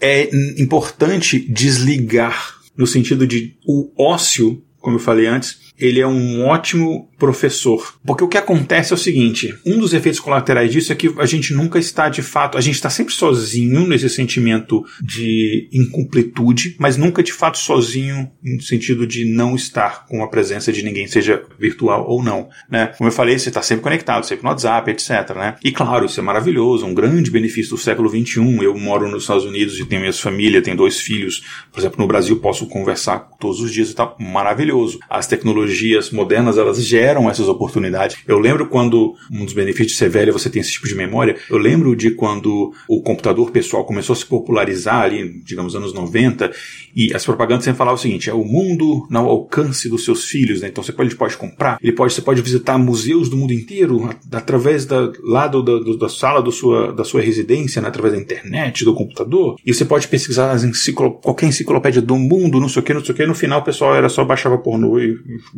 [0.00, 6.46] é importante desligar no sentido de o ócio, como eu falei antes, ele é um
[6.46, 7.94] ótimo professor.
[8.04, 11.26] Porque o que acontece é o seguinte: um dos efeitos colaterais disso é que a
[11.26, 16.96] gente nunca está de fato, a gente está sempre sozinho nesse sentimento de incompletude, mas
[16.96, 21.42] nunca de fato sozinho no sentido de não estar com a presença de ninguém, seja
[21.58, 22.48] virtual ou não.
[22.68, 22.88] Né?
[22.98, 25.34] Como eu falei, você está sempre conectado, sempre no WhatsApp, etc.
[25.36, 25.56] Né?
[25.64, 28.40] E claro, isso é maravilhoso, um grande benefício do século XXI.
[28.62, 31.42] Eu moro nos Estados Unidos e tenho minha família, tenho dois filhos.
[31.72, 34.16] Por exemplo, no Brasil posso conversar todos os dias e tal.
[34.18, 34.98] Maravilhoso.
[35.08, 35.69] As tecnologias
[36.12, 38.16] modernas elas geram essas oportunidades.
[38.26, 41.36] Eu lembro quando, um dos benefícios de ser velho, você tem esse tipo de memória,
[41.48, 46.50] eu lembro de quando o computador pessoal começou a se popularizar ali, digamos, anos 90,
[46.94, 50.60] e as propagandas sempre falavam o seguinte, é o mundo ao alcance dos seus filhos,
[50.60, 50.68] né?
[50.68, 54.84] Então você pode, pode comprar, ele pode, você pode visitar museus do mundo inteiro através
[54.86, 55.62] da, lá do,
[55.96, 57.88] da, sala do sua, da sua residência, né?
[57.88, 62.60] através da internet, do computador, e você pode pesquisar as enciclo, qualquer enciclopédia do mundo,
[62.60, 64.58] não sei o que, não sei o que, no final o pessoal era só baixava
[64.58, 65.16] pornô e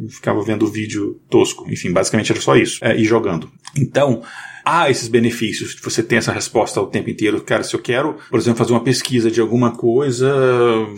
[0.08, 1.70] ficava vendo o vídeo tosco.
[1.70, 2.84] Enfim, basicamente era só isso.
[2.84, 3.50] É, e jogando.
[3.76, 4.22] Então,
[4.64, 5.76] há esses benefícios.
[5.82, 7.40] Você tem essa resposta o tempo inteiro.
[7.42, 10.32] Cara, se eu quero, por exemplo, fazer uma pesquisa de alguma coisa,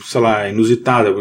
[0.05, 1.13] sei lá, inusitada,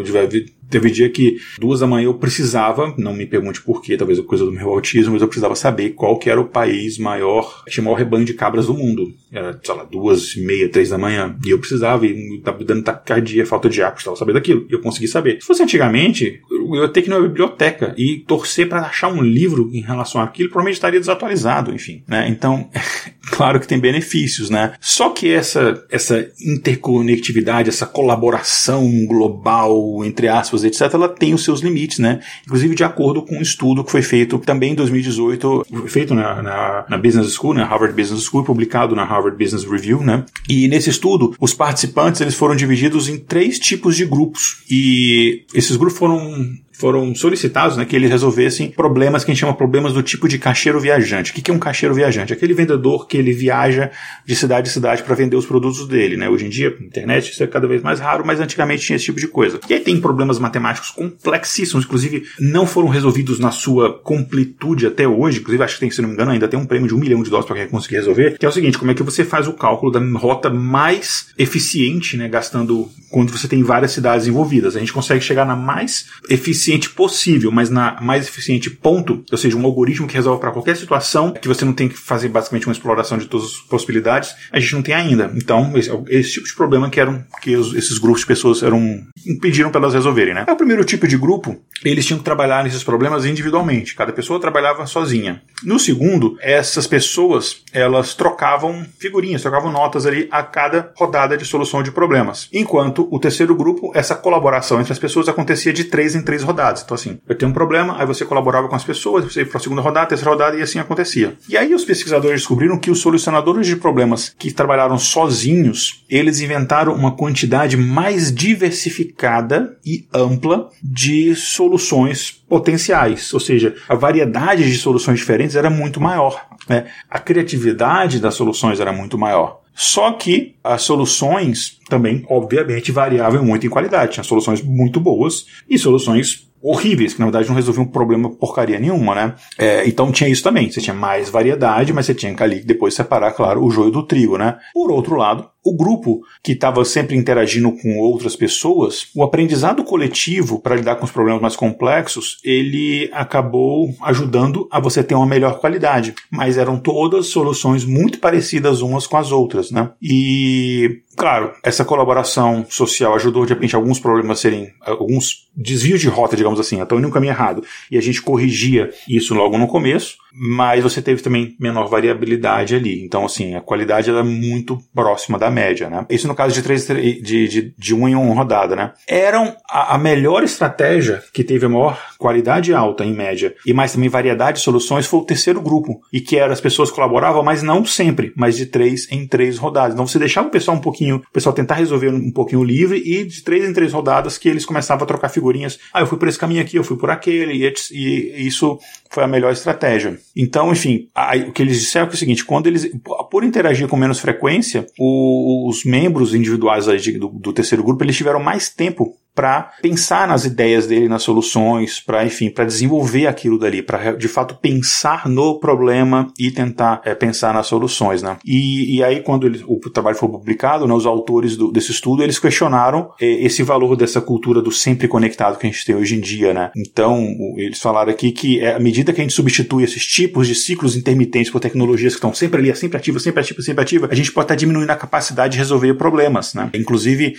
[0.70, 4.22] Teve dia que duas da manhã eu precisava, não me pergunte por quê, talvez é
[4.22, 7.82] coisa do meu autismo, mas eu precisava saber qual que era o país maior, tinha
[7.82, 9.14] o maior rebanho de cabras do mundo.
[9.30, 11.36] Era, sei lá, duas e meia, três da manhã.
[11.44, 14.66] E eu precisava, e tava dando taquicardia, falta de ar, precisava saber daquilo.
[14.68, 15.40] E eu consegui saber.
[15.40, 19.22] Se fosse antigamente, eu ia ter que ir na biblioteca e torcer para achar um
[19.22, 22.02] livro em relação àquilo, provavelmente estaria desatualizado, enfim.
[22.06, 22.28] Né?
[22.28, 22.68] Então,
[23.30, 24.74] claro que tem benefícios, né?
[24.80, 31.60] Só que essa, essa interconectividade, essa colaboração global, entre aspas, etc., ela tem os seus
[31.60, 32.20] limites, né?
[32.44, 36.84] Inclusive de acordo com um estudo que foi feito também em 2018, feito na, na,
[36.88, 37.62] na Business School, né?
[37.62, 40.24] Harvard Business School, publicado na Harvard Business Review, né?
[40.48, 45.76] E nesse estudo, os participantes eles foram divididos em três tipos de grupos e esses
[45.76, 50.02] grupos foram foram solicitados né, que eles resolvessem problemas que a gente chama problemas do
[50.02, 51.30] tipo de caixeiro viajante.
[51.30, 52.32] O que é um caixeiro viajante?
[52.32, 53.90] Aquele vendedor que ele viaja
[54.26, 56.16] de cidade em cidade para vender os produtos dele.
[56.16, 56.28] Né?
[56.28, 59.20] Hoje em dia, internet, isso é cada vez mais raro, mas antigamente tinha esse tipo
[59.20, 59.60] de coisa.
[59.68, 65.38] E aí tem problemas matemáticos complexíssimos, inclusive não foram resolvidos na sua completude até hoje.
[65.38, 67.22] Inclusive, acho que tem, se não me engano, ainda tem um prêmio de um milhão
[67.22, 69.46] de dólares para quem conseguir resolver, que é o seguinte: como é que você faz
[69.46, 74.74] o cálculo da rota mais eficiente, né, gastando quando você tem várias cidades envolvidas.
[74.74, 79.56] A gente consegue chegar na mais eficiente possível, mas na mais eficiente ponto, ou seja,
[79.56, 82.72] um algoritmo que resolve para qualquer situação, que você não tem que fazer basicamente uma
[82.72, 85.32] exploração de todas as possibilidades, a gente não tem ainda.
[85.34, 89.00] Então, esse, esse tipo de problema que eram que os, esses grupos de pessoas eram
[89.26, 90.44] impediram para elas resolverem, né?
[90.46, 93.94] É o primeiro tipo de grupo, eles tinham que trabalhar nesses problemas individualmente.
[93.94, 95.42] Cada pessoa trabalhava sozinha.
[95.62, 101.82] No segundo, essas pessoas, elas trocavam figurinhas, trocavam notas ali a cada rodada de solução
[101.82, 102.48] de problemas.
[102.52, 106.53] Enquanto o terceiro grupo, essa colaboração entre as pessoas acontecia de três em três rodadas.
[106.84, 109.58] Então, assim, eu tenho um problema, aí você colaborava com as pessoas, você ia para
[109.58, 111.34] a segunda rodada, terceira rodada, e assim acontecia.
[111.48, 116.94] E aí os pesquisadores descobriram que os solucionadores de problemas que trabalharam sozinhos, eles inventaram
[116.94, 125.18] uma quantidade mais diversificada e ampla de soluções potenciais, ou seja, a variedade de soluções
[125.18, 126.46] diferentes era muito maior.
[126.68, 126.86] Né?
[127.10, 129.60] A criatividade das soluções era muito maior.
[129.74, 134.12] Só que as soluções também, obviamente, variavam muito em qualidade.
[134.12, 138.78] Tinha soluções muito boas e soluções horríveis, que na verdade não resolviam um problema porcaria
[138.78, 139.34] nenhuma, né?
[139.58, 140.70] É, então tinha isso também.
[140.70, 144.02] Você tinha mais variedade, mas você tinha que ali depois separar, claro, o joio do
[144.02, 144.56] trigo, né?
[144.72, 150.58] Por outro lado, o grupo que estava sempre interagindo com outras pessoas, o aprendizado coletivo
[150.58, 155.58] para lidar com os problemas mais complexos, ele acabou ajudando a você ter uma melhor
[155.58, 156.14] qualidade.
[156.30, 159.90] Mas eram todas soluções muito parecidas umas com as outras, né?
[160.02, 166.36] E Claro, essa colaboração social ajudou de repente alguns problemas serem, alguns desvios de rota,
[166.36, 170.16] digamos assim, estão indo um caminho errado, e a gente corrigia isso logo no começo,
[170.36, 173.04] mas você teve também menor variabilidade ali.
[173.04, 176.04] Então, assim, a qualidade era muito próxima da média, né?
[176.10, 178.92] Isso no caso de, três, de, de, de um em uma rodada, né?
[179.06, 183.92] Eram a, a melhor estratégia que teve a maior qualidade alta em média e mais
[183.92, 187.62] também variedade de soluções foi o terceiro grupo e que era as pessoas colaboravam, mas
[187.62, 189.94] não sempre, mas de três em três rodadas.
[189.94, 193.24] Então você deixava o pessoal um pouquinho, o pessoal tentar resolver um pouquinho livre e
[193.24, 195.78] de três em três rodadas que eles começavam a trocar figurinhas.
[195.92, 198.78] Ah, eu fui por esse caminho aqui, eu fui por aquele e, e isso
[199.10, 200.18] foi a melhor estratégia.
[200.36, 201.08] Então, enfim,
[201.48, 202.90] o que eles disseram é, é o seguinte: quando eles,
[203.30, 208.40] por interagir com menos frequência, o, os membros individuais do, do terceiro grupo eles tiveram
[208.40, 213.82] mais tempo para pensar nas ideias dele, nas soluções, para enfim, para desenvolver aquilo dali,
[213.82, 218.36] para de fato pensar no problema e tentar é, pensar nas soluções, né?
[218.44, 222.22] E, e aí quando ele, o trabalho foi publicado, né, os autores do, desse estudo
[222.22, 226.14] eles questionaram é, esse valor dessa cultura do sempre conectado que a gente tem hoje
[226.14, 226.70] em dia, né?
[226.76, 230.54] Então eles falaram aqui que é, à medida que a gente substitui esses tipos de
[230.54, 234.14] ciclos intermitentes por tecnologias que estão sempre ali, sempre ativas, sempre ativas, sempre ativas, a
[234.14, 236.70] gente pode estar diminuindo a capacidade de resolver problemas, né?
[236.74, 237.34] Inclusive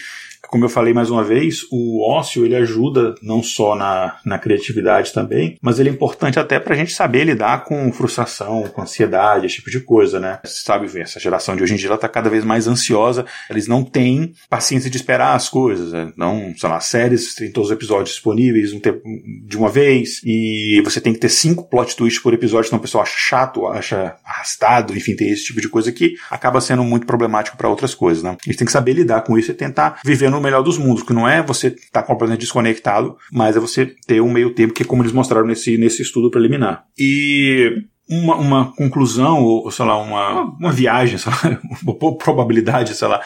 [0.47, 5.13] como eu falei mais uma vez, o ócio ele ajuda não só na, na criatividade
[5.13, 9.45] também, mas ele é importante até para a gente saber lidar com frustração, com ansiedade,
[9.45, 10.39] esse tipo de coisa, né?
[10.43, 13.67] Você sabe, essa geração de hoje em dia ela tá cada vez mais ansiosa, eles
[13.67, 16.11] não têm paciência de esperar as coisas, né?
[16.15, 19.01] não, sei lá, séries tem todos os episódios disponíveis um tempo,
[19.45, 22.81] de uma vez e você tem que ter cinco plot twists por episódio, senão o
[22.81, 27.05] pessoal acha chato, acha arrastado, enfim, tem esse tipo de coisa que acaba sendo muito
[27.05, 28.37] problemático para outras coisas, né?
[28.45, 31.03] A gente tem que saber lidar com isso e tentar viver no melhor dos mundos,
[31.03, 34.73] que não é você estar tá completamente desconectado, mas é você ter um meio tempo,
[34.73, 36.86] que é como eles mostraram nesse, nesse estudo preliminar.
[36.97, 43.07] E uma, uma conclusão, ou sei lá, uma, uma viagem, sei lá, uma probabilidade, sei
[43.07, 43.21] lá,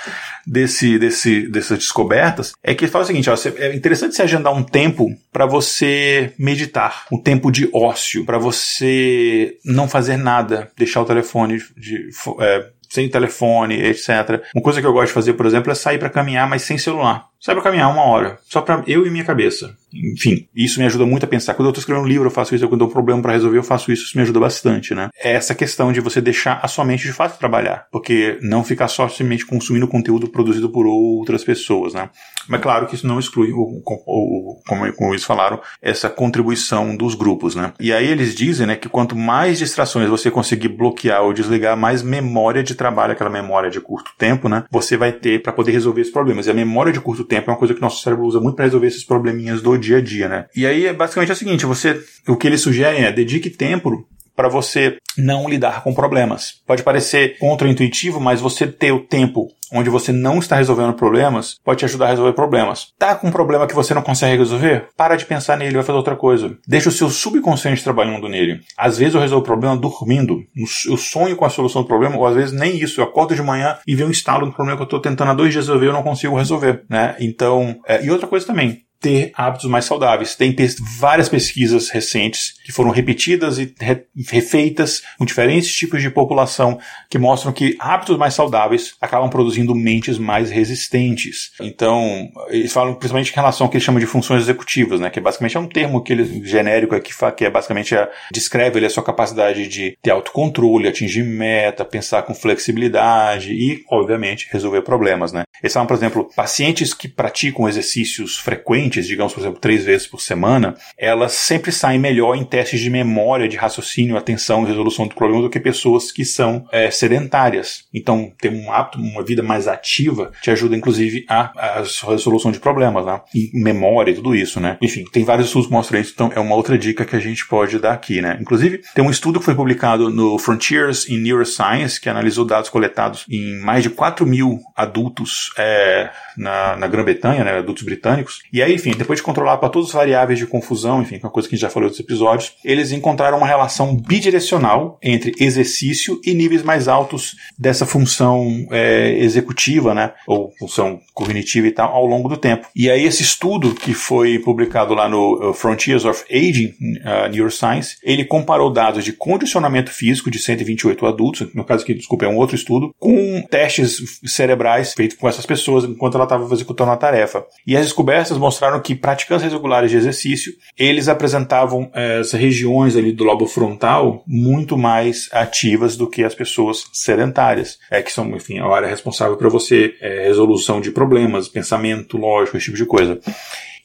[0.47, 4.53] desse, desse, dessas descobertas, é que ele fala o seguinte: ó, é interessante você agendar
[4.53, 11.01] um tempo para você meditar, um tempo de ócio, para você não fazer nada, deixar
[11.01, 14.42] o telefone de, é, sem telefone, etc.
[14.54, 16.78] Uma coisa que eu gosto de fazer, por exemplo, é sair para caminhar, mas sem
[16.78, 17.30] celular.
[17.40, 19.74] Sai para caminhar uma hora, só para eu e minha cabeça.
[19.94, 21.54] Enfim, isso me ajuda muito a pensar.
[21.54, 22.68] Quando eu estou escrevendo um livro, eu faço isso.
[22.68, 24.04] Quando eu tenho um problema para resolver, eu faço isso.
[24.04, 25.10] Isso me ajuda bastante, né?
[25.24, 27.88] É essa questão de você deixar a sua mente de fato trabalhar.
[27.92, 32.10] Porque não ficar só simplesmente consumindo conteúdo produzido por outras pessoas, né?
[32.48, 37.14] Mas claro que isso não exclui, o, o, como, como eles falaram, essa contribuição dos
[37.14, 37.74] grupos, né?
[37.80, 42.02] E aí eles dizem, né, que quanto mais distrações você conseguir bloquear ou desligar, mais
[42.02, 46.02] memória de trabalho, aquela memória de curto tempo, né, você vai ter para poder resolver
[46.02, 46.48] esses problemas.
[46.48, 48.66] E a memória de curto tempo é uma coisa que nosso cérebro usa muito para
[48.66, 50.46] resolver esses probleminhas do dia a dia, né?
[50.56, 54.06] E aí, é basicamente o seguinte, você, o que eles sugerem é dedique tempo
[54.40, 56.62] para você não lidar com problemas.
[56.66, 61.80] Pode parecer contraintuitivo, mas você ter o tempo onde você não está resolvendo problemas pode
[61.80, 62.88] te ajudar a resolver problemas.
[62.98, 64.88] Tá com um problema que você não consegue resolver?
[64.96, 66.58] Para de pensar nele, vai fazer outra coisa.
[66.66, 68.62] Deixa o seu subconsciente trabalhando nele.
[68.78, 70.42] Às vezes eu resolvo o problema dormindo.
[70.88, 73.02] Eu sonho com a solução do problema, ou às vezes nem isso.
[73.02, 75.34] Eu acordo de manhã e vejo um estalo no problema que eu estou tentando há
[75.34, 76.86] dois dias resolver e eu não consigo resolver.
[76.90, 77.18] Né?
[77.20, 80.36] Então, é, e outra coisa também, ter hábitos mais saudáveis.
[80.36, 80.56] Tem
[81.00, 86.80] várias pesquisas recentes que foram repetidas e re refeitas com diferentes tipos de população
[87.10, 91.52] que mostram que hábitos mais saudáveis acabam produzindo mentes mais resistentes.
[91.62, 95.20] Então, eles falam principalmente em relação ao que eles chamam de funções executivas, né, que
[95.20, 99.04] basicamente é um termo que ele, genérico aqui, que é basicamente a, descreve a sua
[99.04, 105.32] capacidade de ter autocontrole, atingir meta, pensar com flexibilidade e, obviamente, resolver problemas.
[105.32, 105.43] Né.
[105.62, 110.22] Eles falam, por exemplo, pacientes que praticam exercícios frequentes digamos, por exemplo, três vezes por
[110.22, 115.16] semana, elas sempre saem melhor em testes de memória, de raciocínio, atenção e resolução do
[115.16, 117.86] problema do que pessoas que são é, sedentárias.
[117.94, 122.60] Então, ter um hábito, uma vida mais ativa, te ajuda, inclusive, a, a resolução de
[122.60, 123.22] problemas, né?
[123.34, 124.78] E memória e tudo isso, né?
[124.82, 127.48] Enfim, tem vários estudos que mostram isso, então é uma outra dica que a gente
[127.48, 128.38] pode dar aqui, né?
[128.42, 133.26] Inclusive, tem um estudo que foi publicado no Frontiers in Neuroscience, que analisou dados coletados
[133.30, 137.58] em mais de 4 mil adultos é, na, na Grã-Bretanha, né?
[137.58, 138.42] Adultos britânicos.
[138.52, 141.48] E aí enfim, depois de controlar para todas as variáveis de confusão, enfim, uma coisa
[141.48, 146.20] que a gente já falou em outros episódios, eles encontraram uma relação bidirecional entre exercício
[146.26, 152.06] e níveis mais altos dessa função é, executiva, né, ou função cognitiva e tal, ao
[152.06, 152.68] longo do tempo.
[152.76, 156.74] E aí esse estudo que foi publicado lá no uh, Frontiers of Aging
[157.04, 162.26] uh, Neuroscience, ele comparou dados de condicionamento físico de 128 adultos, no caso que, desculpa,
[162.26, 166.92] é um outro estudo, com testes cerebrais feitos com essas pessoas enquanto ela estava executando
[166.92, 167.46] a tarefa.
[167.66, 172.95] E as descobertas mostraram mostraram que praticantes regulares de exercício, eles apresentavam eh, as regiões
[172.95, 178.30] ali do lobo frontal muito mais ativas do que as pessoas sedentárias, é, que são,
[178.36, 182.86] enfim, a área responsável para você é, resolução de problemas, pensamento lógico, esse tipo de
[182.86, 183.20] coisa.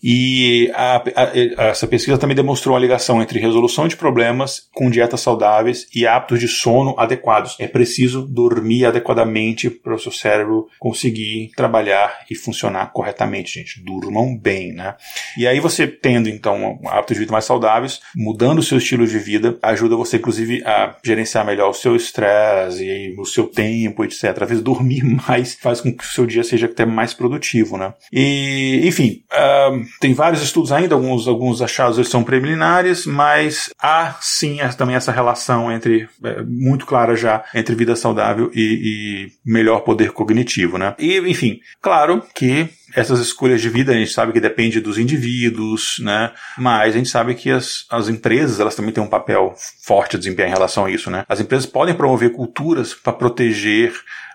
[0.07, 5.23] E a, a, essa pesquisa também demostrou a ligação entre resolução de problemas com dietas
[5.23, 7.57] saudáveis e hábitos de sono adequados.
[7.59, 13.83] É preciso dormir adequadamente para o seu cérebro conseguir trabalhar e funcionar corretamente, gente.
[13.83, 14.95] Durmam bem, né?
[15.39, 19.19] E aí você tendo então hábitos de vida mais saudáveis, mudando o seu estilo de
[19.19, 24.25] vida, ajuda você inclusive a gerenciar melhor o seu estresse e o seu tempo, etc.
[24.43, 27.95] Às vezes dormir mais faz com que o seu dia seja até mais produtivo, né?
[28.13, 34.17] E, enfim, uh, tem vários estudos ainda, alguns, alguns achados eles são preliminares, mas há
[34.21, 39.81] sim também essa relação entre, é, muito clara já, entre vida saudável e, e melhor
[39.81, 40.95] poder cognitivo, né?
[40.99, 45.97] E, enfim, claro que essas escolhas de vida a gente sabe que depende dos indivíduos,
[46.01, 46.33] né?
[46.57, 50.19] Mas a gente sabe que as, as empresas elas também têm um papel forte a
[50.19, 51.25] desempenhar em relação a isso, né?
[51.29, 53.93] As empresas podem promover culturas para proteger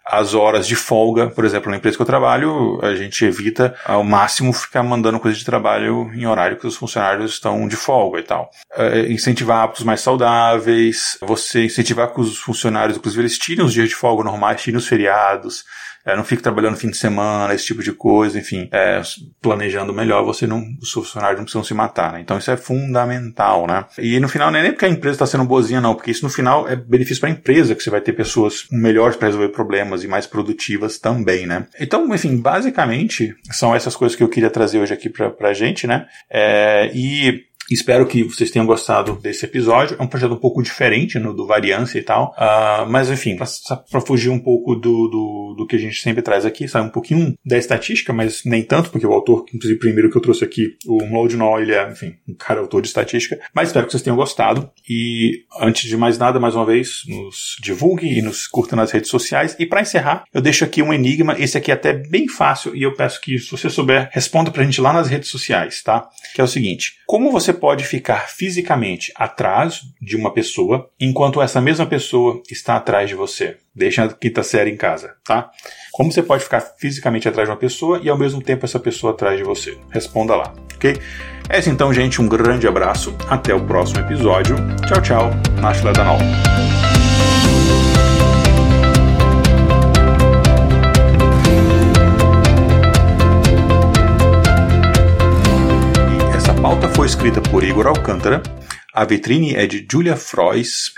[0.10, 4.04] as horas de folga, por exemplo, na empresa que eu trabalho, a gente evita ao
[4.04, 8.24] máximo ficar mandando coisa de trabalho em horário que os funcionários estão de folga e
[8.24, 8.50] tal.
[8.76, 13.88] É, incentivar hábitos mais saudáveis, você incentivar que os funcionários, inclusive, eles tirem os dias
[13.88, 15.64] de folga normais, tirem os feriados,
[16.10, 19.02] é, não fique trabalhando fim de semana, esse tipo de coisa, enfim, é,
[19.42, 22.22] planejando melhor, você não, os funcionários não precisam se matar, né?
[22.22, 23.86] Então isso é fundamental, né?
[23.98, 26.24] E no final, não é nem porque a empresa está sendo boazinha, não, porque isso
[26.24, 29.50] no final é benefício para a empresa, que você vai ter pessoas melhores para resolver
[29.50, 31.68] problemas e mais produtivas também, né?
[31.80, 35.86] Então, enfim, basicamente, são essas coisas que eu queria trazer hoje aqui pra, pra gente,
[35.86, 36.08] né?
[36.30, 39.96] É, e Espero que vocês tenham gostado desse episódio.
[40.00, 42.34] É um projeto um pouco diferente no, do Variância e tal.
[42.38, 46.46] Uh, mas, enfim, para fugir um pouco do, do, do, que a gente sempre traz
[46.46, 50.18] aqui, sai um pouquinho da estatística, mas nem tanto, porque o autor, inclusive, primeiro que
[50.18, 53.40] eu trouxe aqui, o Mlodinow, ele é, enfim, um cara autor de estatística.
[53.54, 54.70] Mas espero que vocês tenham gostado.
[54.90, 59.10] E, antes de mais nada, mais uma vez, nos divulgue e nos curta nas redes
[59.10, 59.56] sociais.
[59.60, 61.36] E para encerrar, eu deixo aqui um enigma.
[61.38, 64.64] Esse aqui é até bem fácil e eu peço que, se você souber, responda pra
[64.64, 66.10] gente lá nas redes sociais, tá?
[66.34, 71.62] Que é o seguinte: como você pode ficar fisicamente atrás de uma pessoa enquanto essa
[71.62, 73.58] mesma pessoa está atrás de você.
[73.76, 75.50] Deixa a quinta série em casa, tá?
[75.92, 79.14] Como você pode ficar fisicamente atrás de uma pessoa e ao mesmo tempo essa pessoa
[79.14, 79.78] atrás de você?
[79.92, 80.98] Responda lá, ok?
[81.50, 82.22] É isso então, gente.
[82.22, 83.16] Um grande abraço.
[83.28, 84.56] Até o próximo episódio.
[84.88, 85.32] Tchau, tchau.
[85.62, 86.20] Nashla Danol.
[96.70, 98.44] Pauta foi escrita por Igor Alcântara,
[98.94, 100.92] a vitrine é de Julia Frois,